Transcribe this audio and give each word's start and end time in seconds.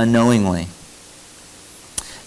unknowingly. 0.00 0.66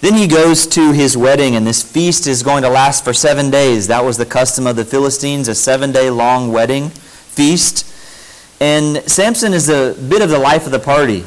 Then 0.02 0.14
he 0.16 0.28
goes 0.28 0.68
to 0.68 0.92
his 0.92 1.16
wedding, 1.18 1.56
and 1.56 1.66
this 1.66 1.82
feast 1.82 2.28
is 2.28 2.44
going 2.44 2.64
to 2.64 2.70
last 2.70 3.04
for 3.04 3.14
seven 3.14 3.50
days. 3.50 3.88
That 3.88 4.04
was 4.04 4.18
the 4.18 4.26
custom 4.26 4.68
of 4.68 4.76
the 4.76 4.86
Philistines, 4.86 5.48
a 5.48 5.56
seven 5.56 5.92
day 5.92 6.10
long 6.10 6.52
wedding 6.52 6.90
feast. 6.90 7.90
And 8.60 8.98
Samson 9.10 9.54
is 9.54 9.70
a 9.70 9.94
bit 9.94 10.22
of 10.22 10.30
the 10.30 10.40
life 10.40 10.66
of 10.66 10.72
the 10.72 10.80
party. 10.80 11.24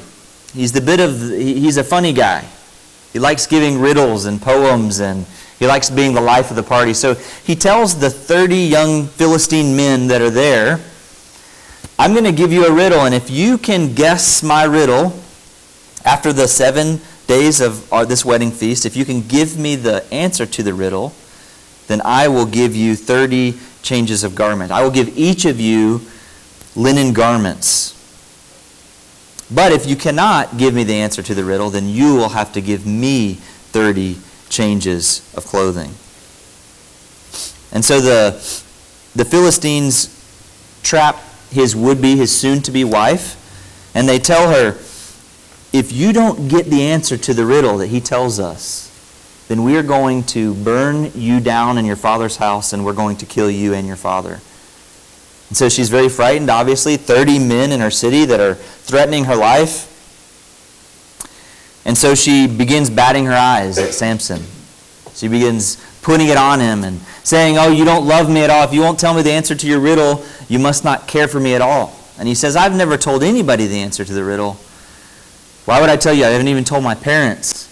He's 0.52 0.72
the 0.72 0.80
bit 0.80 1.00
of 1.00 1.20
he's 1.20 1.76
a 1.76 1.84
funny 1.84 2.12
guy. 2.12 2.46
He 3.12 3.18
likes 3.18 3.46
giving 3.46 3.80
riddles 3.80 4.26
and 4.26 4.40
poems 4.40 5.00
and 5.00 5.26
he 5.58 5.66
likes 5.66 5.88
being 5.90 6.12
the 6.12 6.20
life 6.20 6.50
of 6.50 6.56
the 6.56 6.62
party. 6.62 6.92
So 6.92 7.14
he 7.14 7.54
tells 7.54 7.98
the 7.98 8.10
30 8.10 8.56
young 8.56 9.06
Philistine 9.06 9.74
men 9.74 10.06
that 10.08 10.20
are 10.20 10.30
there, 10.30 10.80
I'm 11.98 12.12
going 12.12 12.24
to 12.24 12.32
give 12.32 12.52
you 12.52 12.66
a 12.66 12.72
riddle 12.72 13.00
and 13.00 13.14
if 13.14 13.30
you 13.30 13.56
can 13.56 13.94
guess 13.94 14.42
my 14.42 14.64
riddle 14.64 15.18
after 16.06 16.32
the 16.32 16.48
7 16.48 17.00
days 17.26 17.60
of 17.60 17.92
our, 17.92 18.06
this 18.06 18.24
wedding 18.24 18.50
feast, 18.52 18.86
if 18.86 18.96
you 18.96 19.04
can 19.04 19.20
give 19.20 19.58
me 19.58 19.74
the 19.76 20.10
answer 20.12 20.46
to 20.46 20.62
the 20.62 20.72
riddle, 20.72 21.12
then 21.88 22.00
I 22.04 22.28
will 22.28 22.46
give 22.46 22.74
you 22.74 22.96
30 22.96 23.58
changes 23.82 24.24
of 24.24 24.34
garment. 24.34 24.72
I 24.72 24.82
will 24.82 24.90
give 24.90 25.18
each 25.18 25.44
of 25.44 25.60
you 25.60 26.00
linen 26.74 27.12
garments. 27.12 27.92
But 29.52 29.72
if 29.72 29.86
you 29.86 29.96
cannot 29.96 30.56
give 30.56 30.74
me 30.74 30.84
the 30.84 30.94
answer 30.94 31.22
to 31.22 31.34
the 31.34 31.44
riddle, 31.44 31.70
then 31.70 31.88
you 31.88 32.14
will 32.14 32.30
have 32.30 32.52
to 32.54 32.60
give 32.60 32.86
me 32.86 33.34
30 33.34 34.16
changes 34.48 35.32
of 35.36 35.44
clothing. 35.44 35.90
And 37.72 37.84
so 37.84 38.00
the, 38.00 38.32
the 39.14 39.24
Philistines 39.24 40.12
trap 40.82 41.20
his 41.50 41.76
would 41.76 42.00
be, 42.02 42.16
his 42.16 42.36
soon 42.36 42.60
to 42.62 42.70
be 42.70 42.84
wife, 42.84 43.42
and 43.94 44.08
they 44.08 44.18
tell 44.18 44.50
her, 44.50 44.78
if 45.78 45.92
you 45.92 46.12
don't 46.12 46.48
get 46.48 46.66
the 46.66 46.82
answer 46.82 47.16
to 47.16 47.34
the 47.34 47.44
riddle 47.44 47.78
that 47.78 47.88
he 47.88 48.00
tells 48.00 48.38
us, 48.38 48.92
then 49.48 49.62
we 49.62 49.76
are 49.76 49.82
going 49.82 50.24
to 50.24 50.54
burn 50.54 51.12
you 51.14 51.40
down 51.40 51.78
in 51.78 51.84
your 51.84 51.96
father's 51.96 52.36
house 52.36 52.72
and 52.72 52.84
we're 52.84 52.92
going 52.92 53.16
to 53.18 53.26
kill 53.26 53.50
you 53.50 53.74
and 53.74 53.86
your 53.86 53.96
father. 53.96 54.40
And 55.48 55.56
so 55.56 55.68
she's 55.68 55.88
very 55.88 56.08
frightened, 56.08 56.50
obviously. 56.50 56.96
30 56.96 57.38
men 57.38 57.70
in 57.70 57.80
her 57.80 57.90
city 57.90 58.24
that 58.24 58.40
are 58.40 58.54
threatening 58.54 59.24
her 59.24 59.36
life. 59.36 59.92
And 61.84 61.96
so 61.96 62.16
she 62.16 62.48
begins 62.48 62.90
batting 62.90 63.26
her 63.26 63.32
eyes 63.34 63.78
at 63.78 63.94
Samson. 63.94 64.42
She 65.14 65.28
begins 65.28 65.76
putting 66.02 66.26
it 66.28 66.36
on 66.36 66.58
him 66.58 66.82
and 66.82 67.00
saying, 67.22 67.58
Oh, 67.58 67.70
you 67.70 67.84
don't 67.84 68.06
love 68.06 68.28
me 68.28 68.42
at 68.42 68.50
all. 68.50 68.64
If 68.64 68.72
you 68.72 68.80
won't 68.80 68.98
tell 68.98 69.14
me 69.14 69.22
the 69.22 69.30
answer 69.30 69.54
to 69.54 69.66
your 69.68 69.78
riddle, 69.78 70.24
you 70.48 70.58
must 70.58 70.84
not 70.84 71.06
care 71.06 71.28
for 71.28 71.38
me 71.38 71.54
at 71.54 71.62
all. 71.62 71.96
And 72.18 72.26
he 72.26 72.34
says, 72.34 72.56
I've 72.56 72.74
never 72.74 72.96
told 72.96 73.22
anybody 73.22 73.66
the 73.66 73.78
answer 73.78 74.04
to 74.04 74.12
the 74.12 74.24
riddle. 74.24 74.58
Why 75.66 75.80
would 75.80 75.90
I 75.90 75.96
tell 75.96 76.14
you? 76.14 76.24
I 76.24 76.28
haven't 76.28 76.46
even 76.46 76.62
told 76.62 76.84
my 76.84 76.94
parents. 76.94 77.68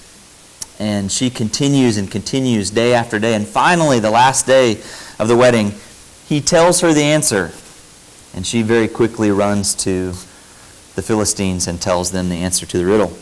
And 0.81 1.11
she 1.13 1.31
continues 1.31 1.97
and 1.97 2.11
continues 2.11 2.71
day 2.71 2.93
after 2.93 3.21
day. 3.21 3.35
And 3.35 3.47
finally, 3.47 4.01
the 4.01 4.11
last 4.11 4.47
day 4.47 4.83
of 5.21 5.29
the 5.29 5.37
wedding, 5.37 5.73
he 6.27 6.41
tells 6.41 6.81
her 6.81 6.93
the 6.93 7.05
answer. 7.05 7.53
And 8.35 8.45
she 8.45 8.63
very 8.63 8.89
quickly 8.89 9.31
runs 9.31 9.77
to 9.77 10.09
the 10.97 11.03
Philistines 11.03 11.69
and 11.69 11.81
tells 11.81 12.11
them 12.11 12.29
the 12.29 12.35
answer 12.35 12.67
to 12.67 12.79
the 12.79 12.85
riddle. 12.85 13.17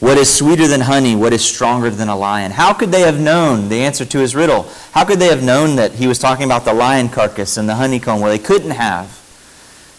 What 0.00 0.18
is 0.18 0.32
sweeter 0.32 0.66
than 0.66 0.82
honey? 0.82 1.16
What 1.16 1.32
is 1.32 1.42
stronger 1.42 1.88
than 1.88 2.08
a 2.08 2.16
lion? 2.16 2.52
How 2.52 2.74
could 2.74 2.90
they 2.90 3.00
have 3.00 3.18
known 3.18 3.70
the 3.70 3.80
answer 3.80 4.04
to 4.04 4.18
his 4.18 4.34
riddle? 4.34 4.70
How 4.92 5.06
could 5.06 5.18
they 5.18 5.28
have 5.28 5.42
known 5.42 5.76
that 5.76 5.92
he 5.92 6.06
was 6.06 6.18
talking 6.18 6.44
about 6.44 6.66
the 6.66 6.74
lion 6.74 7.08
carcass 7.08 7.56
and 7.56 7.66
the 7.66 7.74
honeycomb? 7.74 8.20
Well, 8.20 8.30
they 8.30 8.38
couldn't 8.38 8.72
have. 8.72 9.18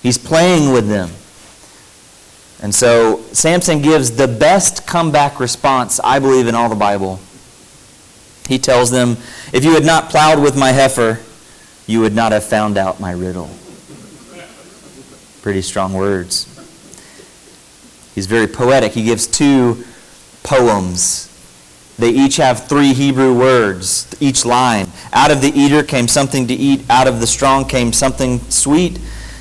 He's 0.04 0.20
playing 0.20 0.72
with 0.72 0.90
them. 0.90 1.10
And 2.62 2.74
so 2.74 3.24
Samson 3.32 3.82
gives 3.82 4.12
the 4.12 4.28
best 4.28 4.86
comeback 4.86 5.40
response, 5.40 6.00
I 6.04 6.20
believe, 6.20 6.48
in 6.48 6.54
all 6.54 6.70
the 6.70 6.76
Bible. 6.76 7.20
He 8.48 8.60
tells 8.60 8.92
them, 8.92 9.18
If 9.52 9.64
you 9.64 9.74
had 9.74 9.86
not 9.86 10.10
plowed 10.10 10.42
with 10.42 10.58
my 10.58 10.72
heifer, 10.72 11.20
you 11.88 12.02
would 12.02 12.14
not 12.14 12.32
have 12.32 12.44
found 12.44 12.78
out 12.78 13.00
my 13.00 13.12
riddle. 13.12 13.50
Pretty 15.42 15.62
strong 15.62 15.94
words. 15.94 16.48
He's 18.14 18.28
very 18.28 18.48
poetic. 18.48 18.92
He 18.92 19.04
gives 19.04 19.26
two 19.26 19.84
poems. 20.44 21.28
They 21.98 22.10
each 22.10 22.38
have 22.38 22.68
three 22.68 22.94
Hebrew 22.94 23.38
words, 23.38 24.16
each 24.20 24.46
line. 24.46 24.88
Out 25.14 25.32
of 25.32 25.42
the 25.42 25.50
eater 25.50 25.84
came 25.84 26.08
something 26.08 26.48
to 26.48 26.54
eat, 26.54 26.88
out 26.90 27.08
of 27.08 27.20
the 27.20 27.28
strong 27.28 27.66
came 27.66 27.94
something 27.94 28.40
sweet. 28.50 29.00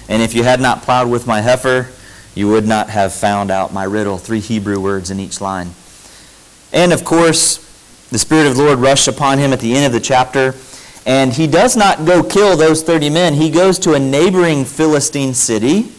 And 0.09 0.23
if 0.23 0.35
you 0.35 0.43
had 0.43 0.61
not 0.61 0.83
plowed 0.83 1.11
with 1.11 1.27
my 1.27 1.41
heifer, 1.41 1.89
you 2.35 2.49
would 2.49 2.67
not 2.67 2.91
have 2.91 3.13
found 3.13 3.51
out 3.51 3.73
my 3.73 3.85
riddle. 3.85 4.19
Three 4.19 4.41
Hebrew 4.41 4.81
words 4.81 5.11
in 5.11 5.19
each 5.21 5.41
line. 5.41 5.71
And 6.73 6.93
of 6.93 7.05
course, 7.05 7.59
the 8.11 8.19
Spirit 8.19 8.47
of 8.47 8.57
the 8.57 8.63
Lord 8.63 8.79
rushed 8.79 9.09
upon 9.09 9.39
him 9.39 9.53
at 9.53 9.61
the 9.61 9.75
end 9.75 9.87
of 9.87 9.93
the 9.93 10.01
chapter. 10.01 10.55
And 11.07 11.33
he 11.33 11.47
does 11.47 11.77
not 11.77 12.05
go 12.05 12.23
kill 12.23 12.57
those 12.57 12.83
30 12.83 13.11
men. 13.11 13.35
He 13.35 13.51
goes 13.51 13.79
to 13.81 13.95
a 13.95 13.99
neighboring 13.99 14.65
Philistine 14.65 15.35
city, 15.35 15.93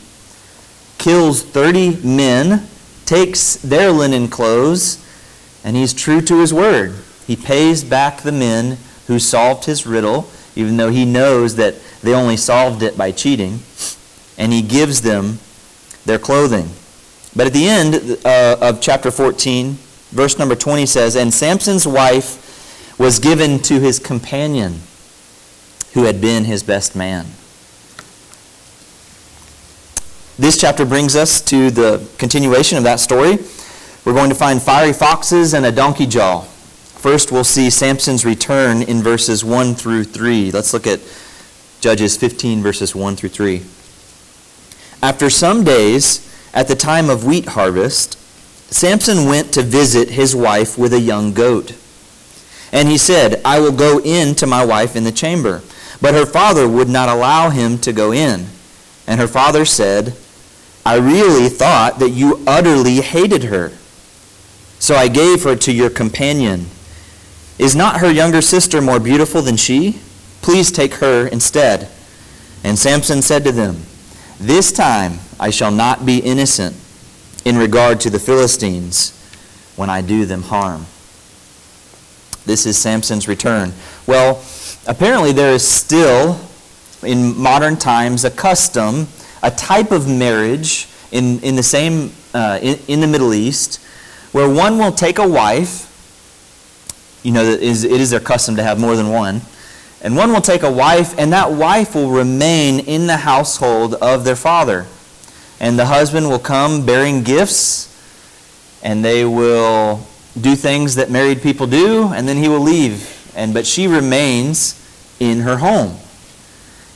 kills 0.98 1.42
30 1.42 1.98
men, 2.06 2.68
takes 3.06 3.56
their 3.58 3.92
linen 3.92 4.28
clothes, 4.28 5.04
and 5.64 5.76
he's 5.76 5.94
true 5.94 6.22
to 6.22 6.40
his 6.40 6.54
word. 6.54 6.96
He 7.28 7.36
pays 7.36 7.84
back 7.84 8.22
the 8.22 8.32
men 8.32 8.78
who 9.08 9.20
solved 9.20 9.66
his 9.66 9.86
riddle, 9.86 10.30
even 10.56 10.78
though 10.78 10.92
he 10.92 11.04
knows 11.06 11.56
that 11.56 11.76
they 12.02 12.14
only 12.14 12.38
solved 12.38 12.84
it 12.84 12.98
by 12.98 13.12
cheating, 13.12 13.60
and 14.38 14.54
he 14.54 14.62
gives 14.62 15.02
them 15.02 15.40
their 16.06 16.20
clothing. 16.20 16.70
But 17.36 17.48
at 17.48 17.54
the 17.54 17.68
end 17.68 18.18
uh, 18.26 18.58
of 18.62 18.82
chapter 18.82 19.12
14, 19.12 19.78
verse 20.12 20.38
number 20.38 20.56
20 20.56 20.86
says, 20.86 21.16
And 21.16 21.34
Samson's 21.34 21.88
wife 21.88 22.98
was 23.00 23.20
given 23.20 23.60
to 23.60 23.80
his 23.80 24.00
companion 24.00 24.80
who 25.94 26.04
had 26.04 26.22
been 26.22 26.46
his 26.46 26.64
best 26.64 26.96
man. 26.96 27.26
This 30.38 30.60
chapter 30.60 30.86
brings 30.86 31.16
us 31.16 31.42
to 31.42 31.70
the 31.70 32.10
continuation 32.18 32.78
of 32.78 32.84
that 32.84 33.00
story. 33.00 33.38
We're 34.04 34.14
going 34.14 34.30
to 34.30 34.36
find 34.36 34.62
fiery 34.62 34.94
foxes 34.94 35.54
and 35.54 35.66
a 35.66 35.72
donkey 35.72 36.08
jaw. 36.08 36.42
First, 36.42 37.32
we'll 37.32 37.44
see 37.44 37.70
Samson's 37.70 38.26
return 38.26 38.82
in 38.82 39.02
verses 39.02 39.44
1 39.44 39.76
through 39.76 40.06
3. 40.06 40.52
Let's 40.52 40.74
look 40.74 40.88
at 40.88 41.00
Judges 41.80 42.18
15, 42.18 42.62
verses 42.62 42.96
1 42.96 43.16
through 43.16 43.30
3. 43.30 43.62
After 45.02 45.30
some 45.30 45.64
days, 45.64 46.28
at 46.54 46.68
the 46.68 46.76
time 46.76 47.10
of 47.10 47.26
wheat 47.26 47.50
harvest, 47.50 48.18
Samson 48.72 49.26
went 49.26 49.54
to 49.54 49.62
visit 49.62 50.12
his 50.12 50.36
wife 50.36 50.78
with 50.78 50.94
a 50.94 51.00
young 51.00 51.34
goat. 51.34 51.76
And 52.72 52.88
he 52.88 52.98
said, 52.98 53.42
I 53.44 53.60
will 53.60 53.72
go 53.72 54.00
in 54.00 54.36
to 54.36 54.48
my 54.48 54.64
wife 54.64 54.96
in 54.96 55.04
the 55.04 55.12
chamber. 55.12 55.62
But 56.02 56.14
her 56.14 56.26
father 56.26 56.68
would 56.68 56.90
not 56.90 57.10
allow 57.10 57.50
him 57.50 57.78
to 57.80 57.94
go 57.94 58.12
in. 58.12 58.48
And 59.08 59.20
her 59.20 59.28
father 59.28 59.66
said, 59.66 60.16
I 60.86 60.96
really 60.96 61.50
thought 61.50 62.00
that 62.00 62.10
you 62.12 62.42
utterly 62.48 63.02
hated 63.02 63.46
her. 63.46 63.72
So 64.80 64.96
I 64.96 65.10
gave 65.10 65.44
her 65.44 65.56
to 65.58 65.72
your 65.72 65.90
companion. 65.90 66.68
Is 67.60 67.76
not 67.76 68.00
her 68.00 68.10
younger 68.10 68.42
sister 68.42 68.82
more 68.82 69.00
beautiful 69.00 69.42
than 69.42 69.58
she? 69.58 70.00
Please 70.42 70.72
take 70.72 70.96
her 70.96 71.28
instead. 71.28 71.90
And 72.64 72.80
Samson 72.80 73.22
said 73.22 73.44
to 73.44 73.52
them, 73.52 73.84
this 74.42 74.72
time 74.72 75.20
I 75.40 75.50
shall 75.50 75.72
not 75.72 76.06
be 76.06 76.18
innocent 76.18 76.76
in 77.46 77.58
regard 77.58 78.00
to 78.02 78.10
the 78.10 78.20
Philistines 78.20 79.18
when 79.76 79.90
I 79.90 80.02
do 80.02 80.26
them 80.26 80.44
harm. 80.44 80.86
This 82.46 82.66
is 82.66 82.78
Samson's 82.78 83.28
return. 83.28 83.74
Well, 84.08 84.44
apparently 84.88 85.32
there 85.32 85.54
is 85.54 85.68
still, 85.68 86.40
in 87.04 87.38
modern 87.38 87.78
times, 87.78 88.26
a 88.26 88.32
custom, 88.32 89.08
a 89.44 89.52
type 89.52 89.92
of 89.92 90.08
marriage 90.08 90.88
in, 91.12 91.40
in 91.42 91.56
the 91.56 91.64
same, 91.64 92.12
uh, 92.34 92.60
in, 92.62 92.80
in 92.88 93.00
the 93.00 93.08
Middle 93.08 93.34
East, 93.34 93.80
where 94.32 94.50
one 94.50 94.78
will 94.78 94.92
take 94.92 95.20
a 95.20 95.28
wife, 95.28 95.88
you 97.24 97.32
know, 97.32 97.44
it 97.44 97.62
is, 97.62 97.84
it 97.84 98.02
is 98.02 98.10
their 98.10 98.20
custom 98.20 98.56
to 98.56 98.64
have 98.64 98.80
more 98.80 98.96
than 98.96 99.10
one, 99.10 99.42
and 100.04 100.16
one 100.16 100.34
will 100.34 100.42
take 100.42 100.64
a 100.64 100.72
wife, 100.72 101.18
and 101.18 101.32
that 101.32 101.52
wife 101.52 101.94
will 101.94 102.10
remain 102.10 102.80
in 102.80 103.08
the 103.08 103.18
household 103.18 103.94
of 103.96 104.24
their 104.24 104.36
father. 104.36 104.88
And 105.60 105.78
the 105.78 105.86
husband 105.86 106.28
will 106.30 106.40
come 106.40 106.86
bearing 106.86 107.24
gifts, 107.24 107.88
and 108.82 109.06
they 109.06 109.26
will 109.26 110.08
do 110.40 110.56
things 110.56 110.96
that 110.96 111.12
married 111.12 111.42
people 111.42 111.68
do, 111.68 112.08
and 112.14 112.28
then 112.28 112.38
he 112.38 112.48
will 112.48 112.62
leave. 112.62 113.32
And 113.36 113.54
but 113.54 113.68
she 113.68 113.88
remains 113.88 114.78
in 115.20 115.42
her 115.42 115.58
home. 115.58 115.98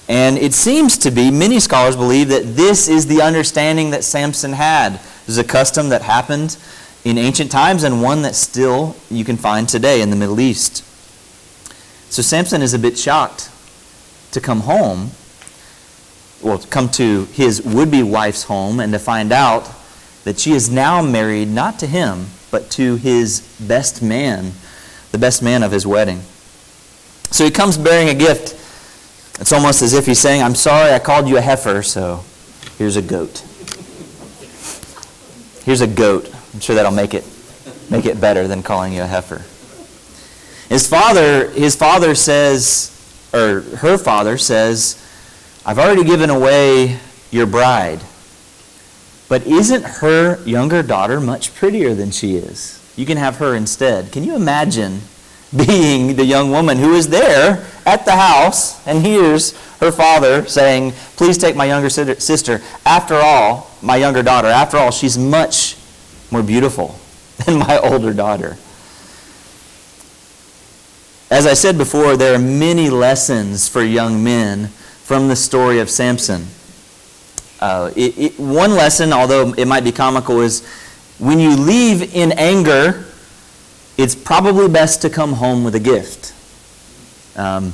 And 0.08 0.38
it 0.38 0.54
seems 0.54 0.98
to 1.00 1.12
be, 1.12 1.32
many 1.32 1.60
scholars 1.60 1.96
believe 1.96 2.30
that 2.30 2.56
this 2.56 2.88
is 2.88 3.08
the 3.08 3.22
understanding 3.22 3.92
that 3.92 4.04
Samson 4.04 4.54
had. 4.54 4.94
This 4.94 5.30
is 5.30 5.38
a 5.38 5.44
custom 5.44 5.90
that 5.90 6.04
happened 6.04 6.58
in 7.04 7.18
ancient 7.18 7.52
times 7.52 7.84
and 7.84 8.02
one 8.02 8.22
that 8.24 8.36
still 8.36 8.96
you 9.10 9.24
can 9.24 9.38
find 9.38 9.68
today 9.70 10.02
in 10.02 10.10
the 10.10 10.16
Middle 10.16 10.40
East. 10.40 10.84
So 12.10 12.22
Samson 12.22 12.62
is 12.62 12.74
a 12.74 12.80
bit 12.80 12.98
shocked 12.98 13.50
to 14.32 14.42
come 14.42 14.62
home, 14.62 15.12
well, 16.42 16.60
come 16.60 16.90
to 16.90 17.26
his 17.26 17.62
would 17.62 17.90
be 17.90 18.04
wife's 18.04 18.44
home 18.44 18.80
and 18.80 18.94
to 18.94 19.00
find 19.00 19.32
out 19.32 19.70
that 20.26 20.40
she 20.40 20.52
is 20.52 20.70
now 20.70 21.02
married 21.02 21.48
not 21.48 21.80
to 21.80 21.88
him, 21.88 22.28
but 22.52 22.70
to 22.72 22.98
his 22.98 23.42
best 23.60 24.02
man, 24.02 24.52
the 25.12 25.18
best 25.18 25.42
man 25.42 25.64
of 25.64 25.72
his 25.72 25.88
wedding. 25.88 26.20
So 27.32 27.46
he 27.46 27.52
comes 27.52 27.78
bearing 27.78 28.10
a 28.10 28.14
gift. 28.14 28.54
It's 29.40 29.52
almost 29.52 29.82
as 29.82 29.94
if 29.94 30.06
he's 30.06 30.20
saying, 30.20 30.44
I'm 30.44 30.56
sorry 30.56 30.92
I 30.92 31.00
called 31.00 31.28
you 31.28 31.38
a 31.38 31.42
heifer, 31.42 31.82
so 31.82 32.24
here's 32.78 32.96
a 32.96 33.02
goat. 33.02 33.44
Here's 35.64 35.82
a 35.82 35.88
goat. 35.88 36.32
I'm 36.54 36.60
sure 36.60 36.76
that'll 36.76 36.92
make 36.92 37.14
it, 37.14 37.26
make 37.90 38.06
it 38.06 38.22
better 38.22 38.48
than 38.48 38.62
calling 38.64 38.94
you 38.94 39.02
a 39.02 39.08
heifer. 39.08 39.44
His 40.70 40.88
father, 40.88 41.50
his 41.52 41.76
father 41.76 42.16
says, 42.16 42.92
or 43.34 43.62
her 43.62 43.98
father 43.98 44.38
says, 44.38 45.02
I've 45.66 45.80
already 45.80 46.04
given 46.04 46.30
away 46.30 47.00
your 47.32 47.46
bride. 47.46 48.02
But 49.28 49.46
isn't 49.48 49.84
her 49.84 50.44
younger 50.44 50.84
daughter 50.84 51.20
much 51.20 51.56
prettier 51.56 51.94
than 51.94 52.12
she 52.12 52.36
is? 52.36 52.82
You 52.96 53.06
can 53.06 53.18
have 53.18 53.38
her 53.38 53.56
instead. 53.56 54.12
Can 54.12 54.24
you 54.24 54.36
imagine 54.36 55.02
being 55.56 56.16
the 56.16 56.26
young 56.26 56.52
woman 56.52 56.78
who 56.78 56.94
is 56.94 57.10
there 57.10 57.66
at 57.86 58.06
the 58.06 58.16
house 58.16 58.86
and 58.88 59.06
hears 59.06 59.58
her 59.80 59.92
father 59.92 60.46
saying, 60.46 60.92
Please 61.16 61.38
take 61.38 61.56
my 61.56 61.66
younger 61.66 61.90
sister. 61.90 62.62
After 62.86 63.16
all, 63.16 63.72
my 63.82 63.96
younger 63.96 64.24
daughter, 64.24 64.48
after 64.48 64.78
all, 64.78 64.92
she's 64.92 65.18
much 65.18 65.78
more 66.32 66.44
beautiful 66.44 67.00
than 67.46 67.60
my 67.60 67.78
older 67.80 68.14
daughter. 68.14 68.58
As 71.32 71.48
I 71.48 71.56
said 71.56 71.78
before, 71.78 72.16
there 72.18 72.36
are 72.36 72.40
many 72.40 72.90
lessons 72.90 73.68
for 73.68 73.84
young 73.84 74.24
men 74.24 74.68
from 74.68 75.28
the 75.28 75.36
story 75.36 75.80
of 75.80 75.90
Samson. 75.90 76.46
Uh, 77.60 77.92
it, 77.96 78.18
it, 78.18 78.40
one 78.40 78.72
lesson, 78.72 79.12
although 79.12 79.52
it 79.54 79.68
might 79.68 79.84
be 79.84 79.92
comical, 79.92 80.42
is 80.42 80.64
when 81.18 81.40
you 81.40 81.56
leave 81.56 82.14
in 82.14 82.32
anger, 82.34 83.06
it's 83.98 84.14
probably 84.14 84.68
best 84.68 85.02
to 85.02 85.10
come 85.10 85.34
home 85.34 85.64
with 85.64 85.74
a 85.74 85.80
gift. 85.80 86.34
Um, 87.36 87.74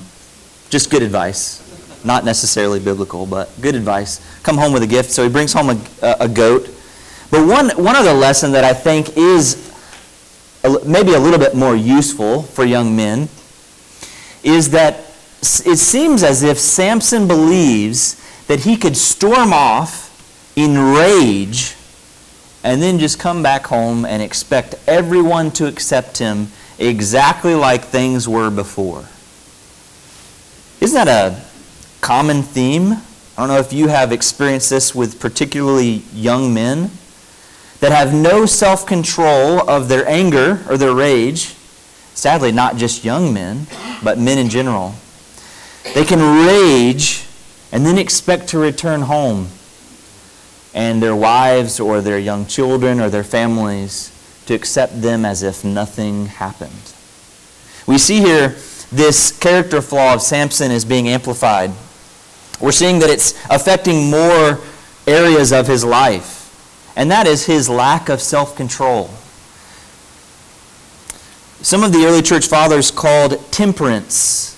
just 0.69 0.89
good 0.89 1.03
advice. 1.03 1.59
Not 2.05 2.23
necessarily 2.23 2.79
biblical, 2.79 3.25
but 3.25 3.49
good 3.59 3.75
advice. 3.75 4.21
Come 4.43 4.57
home 4.57 4.71
with 4.71 4.83
a 4.83 4.87
gift. 4.87 5.11
So 5.11 5.23
he 5.23 5.29
brings 5.29 5.51
home 5.51 5.69
a, 6.01 6.15
a 6.21 6.29
goat. 6.29 6.67
But 7.29 7.45
one, 7.45 7.69
one 7.71 7.97
other 7.97 8.13
lesson 8.13 8.53
that 8.53 8.63
I 8.63 8.73
think 8.73 9.17
is 9.17 9.70
maybe 10.63 11.13
a 11.13 11.19
little 11.19 11.39
bit 11.39 11.55
more 11.55 11.75
useful 11.75 12.43
for 12.43 12.63
young 12.63 12.95
men 12.95 13.29
is 14.43 14.69
that 14.71 14.95
it 15.41 15.77
seems 15.77 16.23
as 16.23 16.43
if 16.43 16.59
Samson 16.59 17.27
believes 17.27 18.17
that 18.47 18.61
he 18.61 18.77
could 18.77 18.95
storm 18.95 19.53
off 19.53 20.09
in 20.55 20.77
rage 20.77 21.75
and 22.63 22.81
then 22.81 22.99
just 22.99 23.19
come 23.19 23.41
back 23.41 23.65
home 23.65 24.05
and 24.05 24.21
expect 24.21 24.75
everyone 24.87 25.51
to 25.51 25.67
accept 25.67 26.19
him 26.19 26.47
exactly 26.77 27.55
like 27.55 27.83
things 27.83 28.27
were 28.27 28.51
before. 28.51 29.05
Isn't 30.79 31.05
that 31.05 31.07
a 31.07 31.41
common 32.01 32.43
theme? 32.43 32.93
I 32.93 33.01
don't 33.37 33.47
know 33.47 33.59
if 33.59 33.73
you 33.73 33.87
have 33.87 34.11
experienced 34.11 34.69
this 34.69 34.93
with 34.93 35.19
particularly 35.19 36.03
young 36.13 36.53
men 36.53 36.91
that 37.81 37.91
have 37.91 38.13
no 38.13 38.45
self 38.45 38.85
control 38.85 39.69
of 39.69 39.89
their 39.89 40.07
anger 40.07 40.63
or 40.69 40.77
their 40.77 40.93
rage 40.93 41.55
Sadly, 42.13 42.51
not 42.51 42.77
just 42.77 43.03
young 43.03 43.33
men, 43.33 43.67
but 44.03 44.19
men 44.19 44.37
in 44.37 44.49
general. 44.49 44.95
They 45.95 46.05
can 46.05 46.45
rage 46.45 47.25
and 47.71 47.85
then 47.85 47.97
expect 47.97 48.49
to 48.49 48.59
return 48.59 49.01
home 49.01 49.47
and 50.73 51.01
their 51.01 51.15
wives 51.15 51.79
or 51.79 52.01
their 52.01 52.19
young 52.19 52.45
children 52.45 52.99
or 52.99 53.09
their 53.09 53.23
families 53.23 54.11
to 54.45 54.53
accept 54.53 55.01
them 55.01 55.25
as 55.25 55.41
if 55.41 55.63
nothing 55.63 56.27
happened. 56.27 56.93
We 57.87 57.97
see 57.97 58.19
here 58.19 58.49
this 58.91 59.37
character 59.37 59.81
flaw 59.81 60.13
of 60.13 60.21
Samson 60.21 60.71
is 60.71 60.85
being 60.85 61.07
amplified. 61.07 61.71
We're 62.59 62.71
seeing 62.71 62.99
that 62.99 63.09
it's 63.09 63.33
affecting 63.49 64.11
more 64.11 64.59
areas 65.07 65.51
of 65.51 65.67
his 65.67 65.83
life, 65.83 66.40
and 66.95 67.09
that 67.11 67.27
is 67.27 67.45
his 67.45 67.69
lack 67.69 68.09
of 68.09 68.21
self 68.21 68.55
control. 68.55 69.09
Some 71.61 71.83
of 71.83 71.93
the 71.93 72.05
early 72.05 72.21
church 72.21 72.47
fathers 72.47 72.89
called 72.89 73.39
temperance 73.51 74.51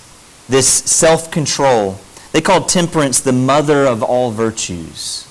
this 0.47 0.67
self 0.67 1.31
control. 1.31 1.99
They 2.31 2.41
called 2.41 2.67
temperance 2.67 3.19
the 3.19 3.31
mother 3.31 3.85
of 3.85 4.03
all 4.03 4.31
virtues. 4.31 5.27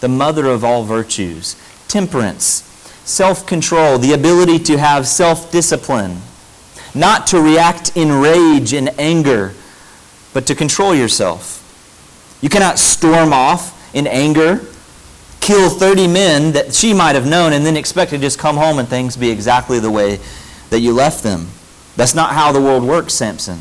The 0.00 0.08
mother 0.08 0.46
of 0.46 0.64
all 0.64 0.84
virtues. 0.84 1.56
Temperance, 1.88 2.62
self 3.04 3.46
control, 3.46 3.98
the 3.98 4.12
ability 4.12 4.58
to 4.60 4.78
have 4.78 5.06
self 5.06 5.50
discipline, 5.52 6.18
not 6.94 7.26
to 7.28 7.40
react 7.40 7.96
in 7.96 8.12
rage 8.12 8.72
and 8.72 8.88
anger, 8.98 9.54
but 10.34 10.46
to 10.46 10.54
control 10.54 10.94
yourself. 10.94 11.62
You 12.42 12.48
cannot 12.48 12.78
storm 12.78 13.32
off 13.32 13.94
in 13.94 14.06
anger, 14.06 14.60
kill 15.46 15.70
30 15.70 16.08
men 16.08 16.52
that 16.52 16.74
she 16.74 16.92
might 16.92 17.14
have 17.14 17.24
known, 17.24 17.52
and 17.52 17.64
then 17.64 17.76
expect 17.76 18.10
to 18.10 18.18
just 18.18 18.36
come 18.36 18.56
home 18.56 18.80
and 18.80 18.88
things 18.88 19.16
be 19.16 19.30
exactly 19.30 19.78
the 19.78 19.90
way 19.90 20.18
that 20.70 20.80
you 20.80 20.92
left 20.92 21.22
them. 21.22 21.46
That's 21.94 22.16
not 22.16 22.32
how 22.32 22.50
the 22.50 22.60
world 22.60 22.82
works, 22.82 23.14
Samson. 23.14 23.60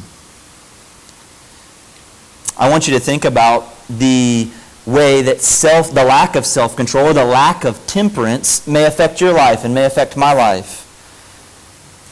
I 2.58 2.70
want 2.70 2.88
you 2.88 2.94
to 2.96 3.00
think 3.00 3.24
about 3.24 3.72
the 3.88 4.50
way 4.88 5.22
that 5.22 5.42
self, 5.42 5.94
the 5.94 6.04
lack 6.04 6.36
of 6.36 6.46
self 6.48 6.76
control, 6.76 7.10
or 7.10 7.14
the 7.14 7.24
lack 7.24 7.64
of 7.64 7.86
temperance 7.86 8.66
may 8.66 8.86
affect 8.86 9.22
your 9.22 9.34
life 9.34 9.64
and 9.64 9.76
may 9.76 9.86
affect 9.86 10.18
my 10.18 10.34
life. 10.34 10.82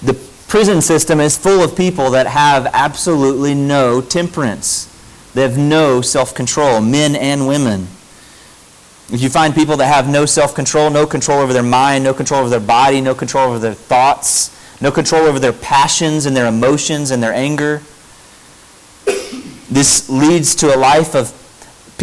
The 0.03 0.13
prison 0.47 0.83
system 0.83 1.19
is 1.19 1.35
full 1.35 1.63
of 1.63 1.75
people 1.75 2.11
that 2.11 2.27
have 2.27 2.67
absolutely 2.73 3.55
no 3.55 4.01
temperance. 4.01 4.87
They 5.33 5.41
have 5.41 5.57
no 5.57 6.01
self 6.01 6.35
control, 6.35 6.79
men 6.79 7.15
and 7.15 7.47
women. 7.47 7.87
If 9.11 9.21
you 9.21 9.29
find 9.29 9.53
people 9.53 9.77
that 9.77 9.87
have 9.87 10.09
no 10.09 10.25
self 10.25 10.55
control, 10.55 10.89
no 10.89 11.05
control 11.05 11.39
over 11.39 11.53
their 11.53 11.61
mind, 11.63 12.03
no 12.03 12.13
control 12.13 12.41
over 12.41 12.49
their 12.49 12.59
body, 12.59 13.01
no 13.01 13.13
control 13.13 13.49
over 13.49 13.59
their 13.59 13.73
thoughts, 13.73 14.49
no 14.81 14.91
control 14.91 15.23
over 15.23 15.39
their 15.39 15.53
passions 15.53 16.25
and 16.25 16.35
their 16.35 16.47
emotions 16.47 17.11
and 17.11 17.21
their 17.21 17.33
anger. 17.33 17.81
This 19.69 20.09
leads 20.09 20.55
to 20.55 20.75
a 20.75 20.77
life 20.77 21.15
of 21.15 21.31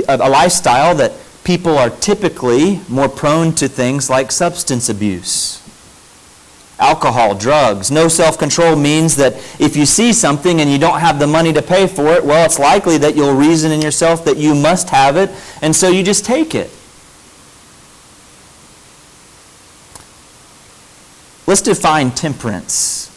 a 0.08 0.29
lifestyle 0.29 0.94
that 0.97 1.12
people 1.44 1.76
are 1.76 1.91
typically 1.91 2.81
more 2.88 3.08
prone 3.08 3.52
to 3.55 3.69
things 3.69 4.08
like 4.08 4.31
substance 4.31 4.88
abuse. 4.88 5.56
Alcohol, 6.79 7.35
drugs. 7.35 7.91
No 7.91 8.08
self 8.08 8.38
control 8.38 8.76
means 8.76 9.16
that 9.16 9.35
if 9.61 9.76
you 9.76 9.85
see 9.85 10.12
something 10.12 10.61
and 10.61 10.71
you 10.71 10.78
don't 10.78 11.00
have 11.00 11.19
the 11.19 11.26
money 11.26 11.52
to 11.52 11.62
pay 11.62 11.87
for 11.87 12.09
it, 12.14 12.25
well, 12.25 12.45
it's 12.47 12.59
likely 12.59 12.99
that 12.99 13.16
you'll 13.16 13.35
reason 13.35 13.73
in 13.73 13.83
yourself 13.83 14.25
that 14.25 14.37
you 14.37 14.54
must 14.54 14.88
have 14.90 15.16
it, 15.16 15.30
and 15.61 15.75
so 15.75 15.88
you 15.88 16.02
just 16.02 16.25
take 16.25 16.54
it. 16.54 16.71
Let's 21.50 21.62
define 21.62 22.12
temperance. 22.12 23.09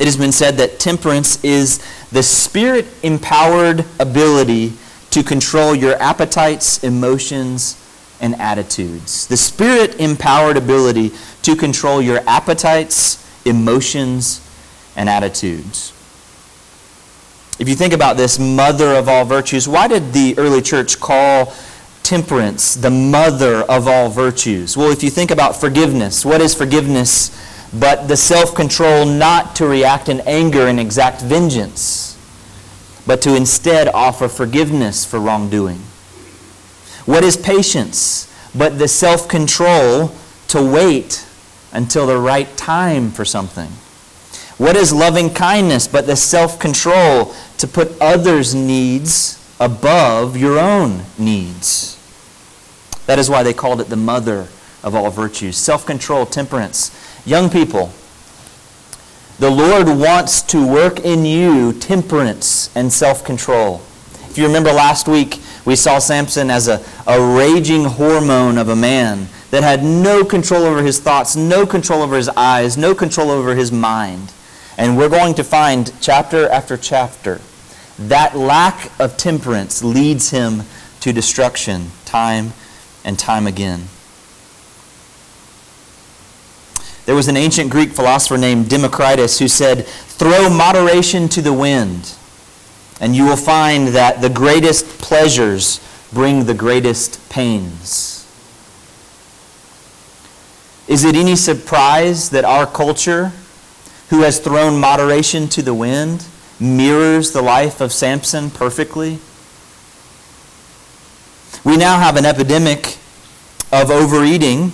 It 0.00 0.06
has 0.06 0.16
been 0.16 0.32
said 0.32 0.56
that 0.56 0.80
temperance 0.80 1.44
is 1.44 1.78
the 2.10 2.22
spirit 2.22 2.86
empowered 3.02 3.84
ability 4.00 4.72
to 5.10 5.22
control 5.22 5.74
your 5.74 5.96
appetites, 5.96 6.82
emotions, 6.82 7.76
and 8.18 8.34
attitudes. 8.36 9.26
The 9.26 9.36
spirit 9.36 10.00
empowered 10.00 10.56
ability 10.56 11.12
to 11.42 11.54
control 11.54 12.00
your 12.00 12.20
appetites, 12.26 13.22
emotions, 13.44 14.40
and 14.96 15.10
attitudes. 15.10 15.92
If 17.58 17.68
you 17.68 17.74
think 17.74 17.92
about 17.92 18.16
this 18.16 18.38
mother 18.38 18.94
of 18.94 19.06
all 19.06 19.26
virtues, 19.26 19.68
why 19.68 19.86
did 19.86 20.14
the 20.14 20.34
early 20.38 20.62
church 20.62 20.98
call 20.98 21.52
temperance, 22.06 22.74
the 22.76 22.90
mother 22.90 23.62
of 23.62 23.88
all 23.88 24.08
virtues. 24.08 24.76
Well, 24.76 24.92
if 24.92 25.02
you 25.02 25.10
think 25.10 25.32
about 25.32 25.56
forgiveness, 25.56 26.24
what 26.24 26.40
is 26.40 26.54
forgiveness 26.54 27.36
but 27.72 28.06
the 28.06 28.16
self 28.16 28.54
control 28.54 29.04
not 29.04 29.56
to 29.56 29.66
react 29.66 30.08
in 30.08 30.20
anger 30.20 30.68
and 30.68 30.78
exact 30.78 31.20
vengeance, 31.20 32.16
but 33.06 33.20
to 33.22 33.34
instead 33.34 33.88
offer 33.88 34.28
forgiveness 34.28 35.04
for 35.04 35.18
wrongdoing? 35.18 35.78
What 37.06 37.24
is 37.24 37.36
patience 37.36 38.32
but 38.54 38.78
the 38.78 38.88
self 38.88 39.28
control 39.28 40.12
to 40.48 40.62
wait 40.62 41.26
until 41.72 42.06
the 42.06 42.18
right 42.18 42.56
time 42.56 43.10
for 43.10 43.24
something? 43.24 43.68
What 44.58 44.76
is 44.76 44.92
loving 44.92 45.34
kindness 45.34 45.88
but 45.88 46.06
the 46.06 46.16
self 46.16 46.60
control 46.60 47.34
to 47.58 47.66
put 47.66 48.00
others' 48.00 48.54
needs 48.54 49.42
above 49.58 50.36
your 50.36 50.58
own 50.58 51.02
needs? 51.18 51.95
That 53.06 53.18
is 53.18 53.30
why 53.30 53.42
they 53.42 53.54
called 53.54 53.80
it 53.80 53.88
the 53.88 53.96
mother 53.96 54.48
of 54.82 54.94
all 54.94 55.10
virtues. 55.10 55.56
Self 55.56 55.86
control, 55.86 56.26
temperance. 56.26 56.92
Young 57.24 57.50
people, 57.50 57.92
the 59.38 59.50
Lord 59.50 59.86
wants 59.88 60.42
to 60.42 60.66
work 60.66 61.00
in 61.00 61.24
you 61.24 61.72
temperance 61.72 62.74
and 62.76 62.92
self 62.92 63.24
control. 63.24 63.82
If 64.28 64.38
you 64.38 64.46
remember 64.46 64.72
last 64.72 65.08
week, 65.08 65.40
we 65.64 65.76
saw 65.76 65.98
Samson 65.98 66.50
as 66.50 66.68
a, 66.68 66.84
a 67.06 67.20
raging 67.20 67.84
hormone 67.84 68.58
of 68.58 68.68
a 68.68 68.76
man 68.76 69.28
that 69.50 69.62
had 69.62 69.82
no 69.82 70.24
control 70.24 70.64
over 70.64 70.82
his 70.82 71.00
thoughts, 71.00 71.36
no 71.36 71.66
control 71.66 72.02
over 72.02 72.16
his 72.16 72.28
eyes, 72.30 72.76
no 72.76 72.94
control 72.94 73.30
over 73.30 73.54
his 73.54 73.72
mind. 73.72 74.32
And 74.78 74.96
we're 74.96 75.08
going 75.08 75.34
to 75.34 75.44
find 75.44 75.92
chapter 76.00 76.48
after 76.48 76.76
chapter 76.76 77.40
that 77.98 78.36
lack 78.36 78.90
of 79.00 79.16
temperance 79.16 79.82
leads 79.82 80.30
him 80.30 80.62
to 81.00 81.12
destruction 81.12 81.90
time 82.04 82.52
and 83.06 83.18
time 83.18 83.46
again. 83.46 83.88
There 87.06 87.14
was 87.14 87.28
an 87.28 87.36
ancient 87.36 87.70
Greek 87.70 87.92
philosopher 87.92 88.36
named 88.36 88.68
Democritus 88.68 89.38
who 89.38 89.46
said, 89.46 89.86
Throw 89.86 90.50
moderation 90.50 91.28
to 91.30 91.40
the 91.40 91.52
wind, 91.52 92.14
and 93.00 93.14
you 93.14 93.24
will 93.24 93.36
find 93.36 93.88
that 93.88 94.20
the 94.20 94.28
greatest 94.28 94.86
pleasures 94.98 95.80
bring 96.12 96.44
the 96.44 96.54
greatest 96.54 97.30
pains. 97.30 98.26
Is 100.88 101.04
it 101.04 101.14
any 101.14 101.36
surprise 101.36 102.30
that 102.30 102.44
our 102.44 102.66
culture, 102.66 103.32
who 104.10 104.22
has 104.22 104.40
thrown 104.40 104.80
moderation 104.80 105.48
to 105.48 105.62
the 105.62 105.74
wind, 105.74 106.26
mirrors 106.58 107.30
the 107.30 107.42
life 107.42 107.80
of 107.80 107.92
Samson 107.92 108.50
perfectly? 108.50 109.18
We 111.66 111.76
now 111.76 111.98
have 111.98 112.16
an 112.16 112.24
epidemic 112.24 112.96
of 113.72 113.90
overeating. 113.90 114.70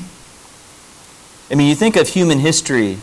I 1.50 1.54
mean, 1.54 1.70
you 1.70 1.74
think 1.74 1.96
of 1.96 2.06
human 2.06 2.38
history. 2.38 2.98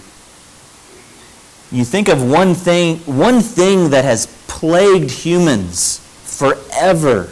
You 1.72 1.84
think 1.84 2.08
of 2.08 2.24
one 2.24 2.54
thing, 2.54 2.98
one 3.00 3.42
thing 3.42 3.90
that 3.90 4.06
has 4.06 4.28
plagued 4.48 5.10
humans 5.10 6.02
forever. 6.24 7.32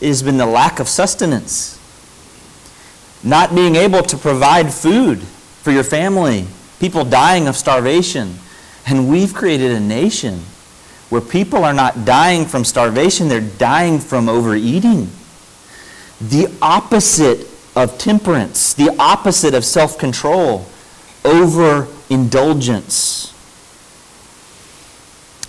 Has 0.00 0.22
been 0.22 0.38
the 0.38 0.46
lack 0.46 0.80
of 0.80 0.88
sustenance. 0.88 1.78
Not 3.22 3.54
being 3.54 3.76
able 3.76 4.02
to 4.02 4.16
provide 4.16 4.72
food 4.72 5.20
for 5.20 5.72
your 5.72 5.84
family. 5.84 6.46
People 6.80 7.04
dying 7.04 7.48
of 7.48 7.54
starvation. 7.54 8.36
And 8.86 9.10
we've 9.10 9.34
created 9.34 9.72
a 9.72 9.80
nation 9.80 10.40
where 11.10 11.20
people 11.20 11.64
are 11.64 11.74
not 11.74 12.06
dying 12.06 12.46
from 12.46 12.64
starvation, 12.64 13.28
they're 13.28 13.42
dying 13.42 13.98
from 13.98 14.30
overeating. 14.30 15.10
The 16.20 16.52
opposite 16.62 17.48
of 17.74 17.98
temperance, 17.98 18.74
the 18.74 18.94
opposite 18.98 19.54
of 19.54 19.64
self 19.64 19.98
control, 19.98 20.66
overindulgence. 21.24 23.32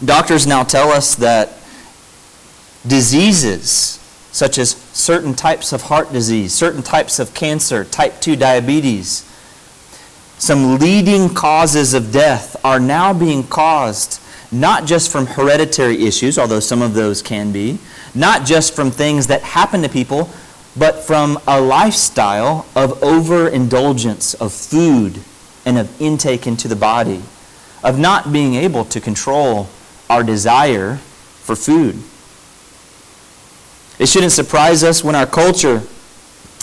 Doctors 0.03 0.45
now 0.45 0.63
tell 0.63 0.91
us 0.91 1.15
that 1.15 1.53
diseases 2.85 3.95
such 4.31 4.59
as 4.59 4.71
certain 4.93 5.33
types 5.33 5.73
of 5.73 5.83
heart 5.83 6.13
disease, 6.13 6.53
certain 6.53 6.83
types 6.83 7.17
of 7.17 7.33
cancer, 7.33 7.83
type 7.83 8.21
2 8.21 8.35
diabetes, 8.35 9.23
some 10.37 10.77
leading 10.77 11.33
causes 11.33 11.95
of 11.95 12.11
death 12.11 12.55
are 12.63 12.79
now 12.79 13.11
being 13.13 13.43
caused 13.43 14.21
not 14.51 14.85
just 14.85 15.11
from 15.11 15.25
hereditary 15.25 16.05
issues, 16.05 16.37
although 16.37 16.59
some 16.59 16.83
of 16.83 16.93
those 16.93 17.23
can 17.23 17.51
be, 17.51 17.79
not 18.13 18.45
just 18.45 18.75
from 18.75 18.91
things 18.91 19.25
that 19.27 19.41
happen 19.41 19.81
to 19.81 19.89
people, 19.89 20.29
but 20.77 21.03
from 21.03 21.39
a 21.47 21.59
lifestyle 21.59 22.65
of 22.75 23.01
overindulgence 23.03 24.33
of 24.35 24.53
food 24.53 25.19
and 25.65 25.77
of 25.77 26.01
intake 26.01 26.45
into 26.45 26.67
the 26.67 26.75
body, 26.75 27.21
of 27.83 27.97
not 27.97 28.31
being 28.31 28.55
able 28.55 28.85
to 28.85 29.01
control 29.01 29.67
our 30.09 30.23
desire 30.23 30.95
for 30.95 31.55
food. 31.55 31.95
It 33.99 34.07
shouldn't 34.07 34.31
surprise 34.31 34.83
us 34.83 35.03
when 35.03 35.15
our 35.15 35.25
culture 35.25 35.81